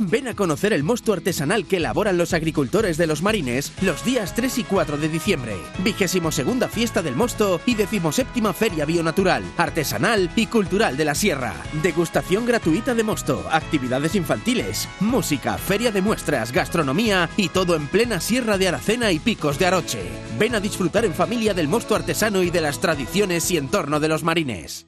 Ven 0.00 0.28
a 0.28 0.34
conocer 0.34 0.72
el 0.72 0.84
mosto 0.84 1.12
artesanal 1.12 1.66
que 1.66 1.78
elaboran 1.78 2.16
los 2.18 2.32
agricultores 2.32 2.96
de 2.98 3.08
los 3.08 3.20
marines 3.20 3.72
los 3.82 4.04
días 4.04 4.32
3 4.34 4.58
y 4.58 4.64
4 4.64 4.96
de 4.96 5.08
diciembre. 5.08 5.56
Vigésimo 5.82 6.30
segunda 6.30 6.68
fiesta 6.68 7.02
del 7.02 7.16
mosto 7.16 7.60
y 7.66 7.74
decimoséptima 7.74 8.52
feria 8.52 8.84
bionatural, 8.84 9.42
artesanal 9.56 10.30
y 10.36 10.46
cultural 10.46 10.96
de 10.96 11.04
la 11.04 11.16
sierra. 11.16 11.54
Degustación 11.82 12.46
gratuita 12.46 12.94
de 12.94 13.02
mosto, 13.02 13.44
actividades 13.50 14.14
infantiles, 14.14 14.88
música, 15.00 15.58
feria 15.58 15.90
de 15.90 16.00
muestras, 16.00 16.52
gastronomía 16.52 17.28
y 17.36 17.48
todo 17.48 17.74
en 17.74 17.88
plena 17.88 18.20
sierra 18.20 18.56
de 18.56 18.68
Aracena 18.68 19.10
y 19.10 19.18
picos 19.18 19.58
de 19.58 19.66
Aroche. 19.66 20.02
Ven 20.38 20.54
a 20.54 20.60
disfrutar 20.60 21.04
en 21.04 21.14
familia 21.14 21.54
del 21.54 21.66
mosto 21.66 21.96
artesano 21.96 22.44
y 22.44 22.50
de 22.50 22.60
las 22.60 22.80
tradiciones 22.80 23.50
y 23.50 23.56
entorno 23.56 23.98
de 23.98 24.08
los 24.08 24.22
marines. 24.22 24.87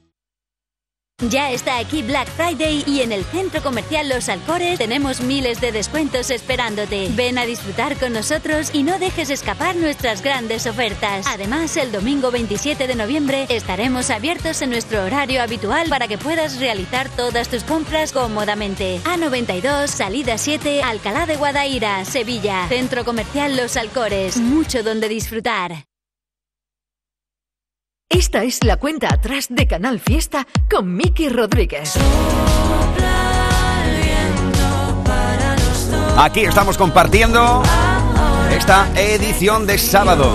Ya 1.29 1.51
está 1.51 1.77
aquí 1.77 2.01
Black 2.01 2.27
Friday 2.29 2.83
y 2.87 3.01
en 3.01 3.11
el 3.11 3.23
centro 3.25 3.61
comercial 3.61 4.09
Los 4.09 4.27
Alcores 4.27 4.79
tenemos 4.79 5.21
miles 5.21 5.61
de 5.61 5.71
descuentos 5.71 6.31
esperándote. 6.31 7.09
Ven 7.11 7.37
a 7.37 7.45
disfrutar 7.45 7.95
con 7.97 8.13
nosotros 8.13 8.71
y 8.73 8.81
no 8.81 8.97
dejes 8.97 9.29
escapar 9.29 9.75
nuestras 9.75 10.23
grandes 10.23 10.65
ofertas. 10.65 11.27
Además, 11.27 11.77
el 11.77 11.91
domingo 11.91 12.31
27 12.31 12.87
de 12.87 12.95
noviembre 12.95 13.45
estaremos 13.49 14.09
abiertos 14.09 14.63
en 14.63 14.71
nuestro 14.71 15.03
horario 15.03 15.43
habitual 15.43 15.89
para 15.89 16.07
que 16.07 16.17
puedas 16.17 16.59
realizar 16.59 17.07
todas 17.09 17.49
tus 17.49 17.63
compras 17.63 18.11
cómodamente. 18.13 18.99
A92, 19.03 19.87
salida 19.87 20.39
7, 20.39 20.81
Alcalá 20.81 21.27
de 21.27 21.37
Guadaira, 21.37 22.03
Sevilla. 22.03 22.67
Centro 22.67 23.05
comercial 23.05 23.55
Los 23.55 23.77
Alcores. 23.77 24.37
Mucho 24.37 24.81
donde 24.81 25.07
disfrutar. 25.07 25.90
Esta 28.11 28.43
es 28.43 28.61
la 28.65 28.75
cuenta 28.75 29.07
atrás 29.13 29.47
de 29.49 29.65
Canal 29.67 29.99
Fiesta 29.99 30.45
con 30.69 30.95
Miki 30.95 31.29
Rodríguez. 31.29 31.93
Aquí 36.17 36.41
estamos 36.41 36.77
compartiendo 36.77 37.63
esta 38.51 38.85
edición 38.99 39.65
de 39.65 39.77
sábado 39.77 40.29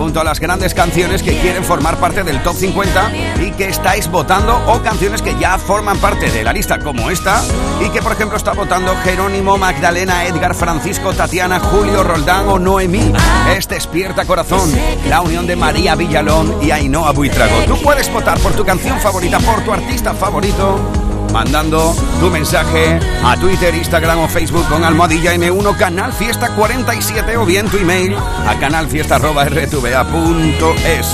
junto 0.00 0.18
a 0.18 0.24
las 0.24 0.40
grandes 0.40 0.72
canciones 0.72 1.22
que 1.22 1.38
quieren 1.40 1.62
formar 1.62 1.98
parte 1.98 2.22
del 2.22 2.42
top 2.42 2.56
50 2.56 3.12
y 3.42 3.50
que 3.50 3.66
estáis 3.66 4.10
votando 4.10 4.58
o 4.66 4.80
canciones 4.80 5.20
que 5.20 5.38
ya 5.38 5.58
forman 5.58 5.98
parte 5.98 6.30
de 6.30 6.42
la 6.42 6.54
lista 6.54 6.78
como 6.78 7.10
esta 7.10 7.42
y 7.84 7.90
que 7.90 8.00
por 8.00 8.12
ejemplo 8.12 8.38
está 8.38 8.52
votando 8.52 8.96
Jerónimo, 9.04 9.58
Magdalena, 9.58 10.24
Edgar, 10.24 10.54
Francisco, 10.54 11.12
Tatiana, 11.12 11.60
Julio, 11.60 12.02
Roldán 12.02 12.48
o 12.48 12.58
Noemí. 12.58 13.12
Es 13.54 13.68
Despierta 13.68 14.24
Corazón, 14.24 14.72
la 15.06 15.20
unión 15.20 15.46
de 15.46 15.56
María 15.56 15.94
Villalón 15.96 16.56
y 16.62 16.70
Ainhoa 16.70 17.12
Buitrago. 17.12 17.64
Tú 17.66 17.76
puedes 17.82 18.10
votar 18.10 18.40
por 18.40 18.52
tu 18.52 18.64
canción 18.64 18.98
favorita, 19.00 19.38
por 19.38 19.62
tu 19.62 19.70
artista 19.70 20.14
favorito 20.14 20.99
mandando 21.32 21.94
tu 22.20 22.30
mensaje 22.30 23.00
a 23.24 23.36
Twitter, 23.36 23.74
Instagram 23.74 24.20
o 24.20 24.28
Facebook 24.28 24.68
con 24.68 24.84
almohadilla 24.84 25.34
M1 25.34 25.76
Canal 25.76 26.12
Fiesta 26.12 26.54
47 26.54 27.36
o 27.36 27.44
bien 27.44 27.68
tu 27.68 27.76
email 27.76 28.16
a 28.46 28.56
canalfiesta.rtva.es. 28.58 31.06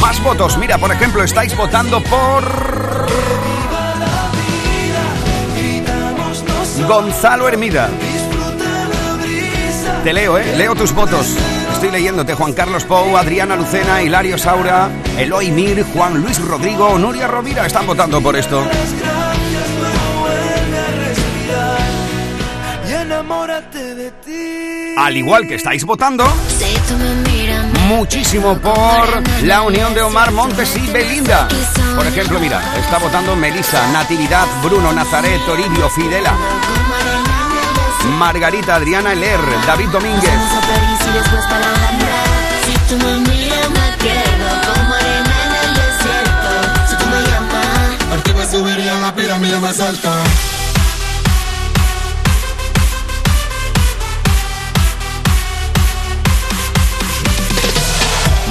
Más 0.00 0.22
votos, 0.22 0.56
mira, 0.58 0.78
por 0.78 0.92
ejemplo, 0.92 1.22
estáis 1.22 1.56
votando 1.56 2.02
por 2.02 2.44
Gonzalo 6.86 7.48
Hermida. 7.48 7.88
Te 10.04 10.12
leo, 10.12 10.38
¿eh? 10.38 10.54
Leo 10.56 10.74
tus 10.74 10.92
votos. 10.92 11.34
Estoy 11.72 11.90
leyéndote 11.90 12.34
Juan 12.34 12.52
Carlos 12.52 12.84
Pou, 12.84 13.16
Adriana 13.16 13.56
Lucena, 13.56 14.02
Hilario 14.02 14.38
Saura, 14.38 14.88
Eloy 15.16 15.50
Mir, 15.50 15.84
Juan 15.94 16.22
Luis 16.22 16.40
Rodrigo, 16.40 16.98
Nuria 16.98 17.26
Rovira 17.26 17.66
están 17.66 17.86
votando 17.86 18.20
por 18.20 18.36
esto. 18.36 18.64
Enamórate 23.28 23.94
de 23.94 24.10
ti. 24.10 24.94
Al 24.96 25.14
igual 25.16 25.46
que 25.46 25.56
estáis 25.56 25.84
votando 25.84 26.24
muchísimo 27.86 28.56
por 28.58 29.44
la 29.44 29.62
unión 29.62 29.92
de 29.92 30.00
Omar 30.00 30.32
Montes 30.32 30.74
y 30.76 30.86
Belinda. 30.90 31.46
Por 31.94 32.06
ejemplo, 32.06 32.40
mira, 32.40 32.62
está 32.78 32.98
votando 32.98 33.36
Melissa, 33.36 33.86
Natividad, 33.92 34.46
Bruno, 34.62 34.92
Nazaret, 34.92 35.40
Toribio, 35.44 35.90
Fidela. 35.90 36.34
Margarita, 38.18 38.76
Adriana 38.76 39.12
Eler, 39.12 39.40
David 39.66 39.88
Domínguez. 39.88 40.32
Subiría 48.50 48.94
la 48.94 49.14
pirámide 49.14 49.60
más 49.60 49.78
alta. 49.78 50.24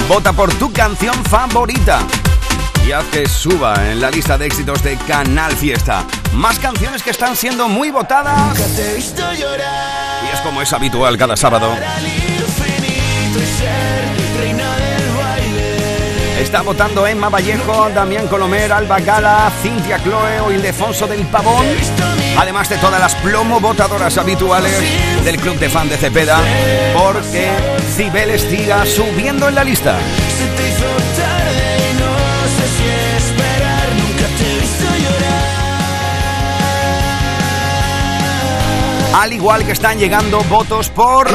Vota 0.08 0.32
por 0.32 0.52
tu 0.54 0.72
canción 0.72 1.14
favorita 1.26 2.00
y 2.86 2.92
haz 2.92 3.04
que 3.12 3.28
suba 3.28 3.90
en 3.90 4.00
la 4.00 4.10
lista 4.10 4.38
de 4.38 4.46
éxitos 4.46 4.82
de 4.82 4.96
Canal 4.96 5.54
Fiesta. 5.54 6.02
Más 6.32 6.58
canciones 6.58 7.02
que 7.02 7.10
están 7.10 7.36
siendo 7.36 7.68
muy 7.68 7.90
votadas. 7.90 8.58
Y 8.58 10.34
es 10.34 10.40
como 10.42 10.62
es 10.62 10.72
habitual 10.72 11.18
cada 11.18 11.36
sábado. 11.36 11.76
infinito 11.76 13.38
y 13.38 13.46
ser. 13.58 14.07
Está 16.48 16.62
votando 16.62 17.06
Emma 17.06 17.28
Vallejo, 17.28 17.90
Damián 17.90 18.26
Colomer, 18.26 18.72
Alba 18.72 19.00
Gala, 19.00 19.52
Cintia 19.60 19.98
Cloe 19.98 20.40
o 20.40 20.50
Ildefonso 20.50 21.06
del 21.06 21.26
Pavón. 21.26 21.66
Además 22.38 22.70
de 22.70 22.78
todas 22.78 22.98
las 22.98 23.14
plomo 23.16 23.60
votadoras 23.60 24.16
habituales 24.16 24.72
del 25.24 25.36
club 25.36 25.58
de 25.58 25.68
fan 25.68 25.90
de 25.90 25.98
Cepeda, 25.98 26.40
porque 26.96 27.50
Cibeles 27.94 28.40
siga 28.40 28.86
subiendo 28.86 29.46
en 29.46 29.56
la 29.56 29.62
lista. 29.62 29.98
Al 39.12 39.32
igual 39.34 39.66
que 39.66 39.72
están 39.72 39.98
llegando 39.98 40.42
votos 40.44 40.88
por 40.88 41.28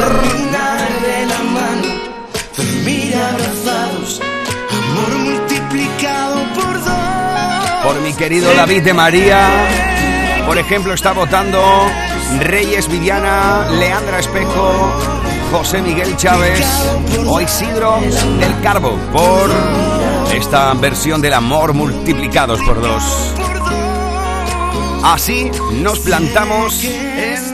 por 7.84 8.00
mi 8.00 8.14
querido 8.14 8.52
David 8.54 8.82
de 8.82 8.94
María. 8.94 9.46
Por 10.46 10.56
ejemplo, 10.58 10.94
está 10.94 11.12
votando 11.12 11.62
Reyes 12.40 12.88
Viviana, 12.88 13.68
Leandra 13.70 14.18
Espejo, 14.18 14.92
José 15.52 15.82
Miguel 15.82 16.16
Chávez 16.16 16.66
o 17.26 17.40
Isidro 17.40 18.00
del 18.40 18.60
Carbo 18.62 18.98
por 19.12 19.50
esta 20.34 20.72
versión 20.74 21.20
del 21.20 21.34
amor 21.34 21.74
multiplicados 21.74 22.60
por 22.62 22.80
dos. 22.80 23.34
Así 25.04 25.50
nos 25.82 25.98
plantamos 26.00 26.82
en 26.82 27.42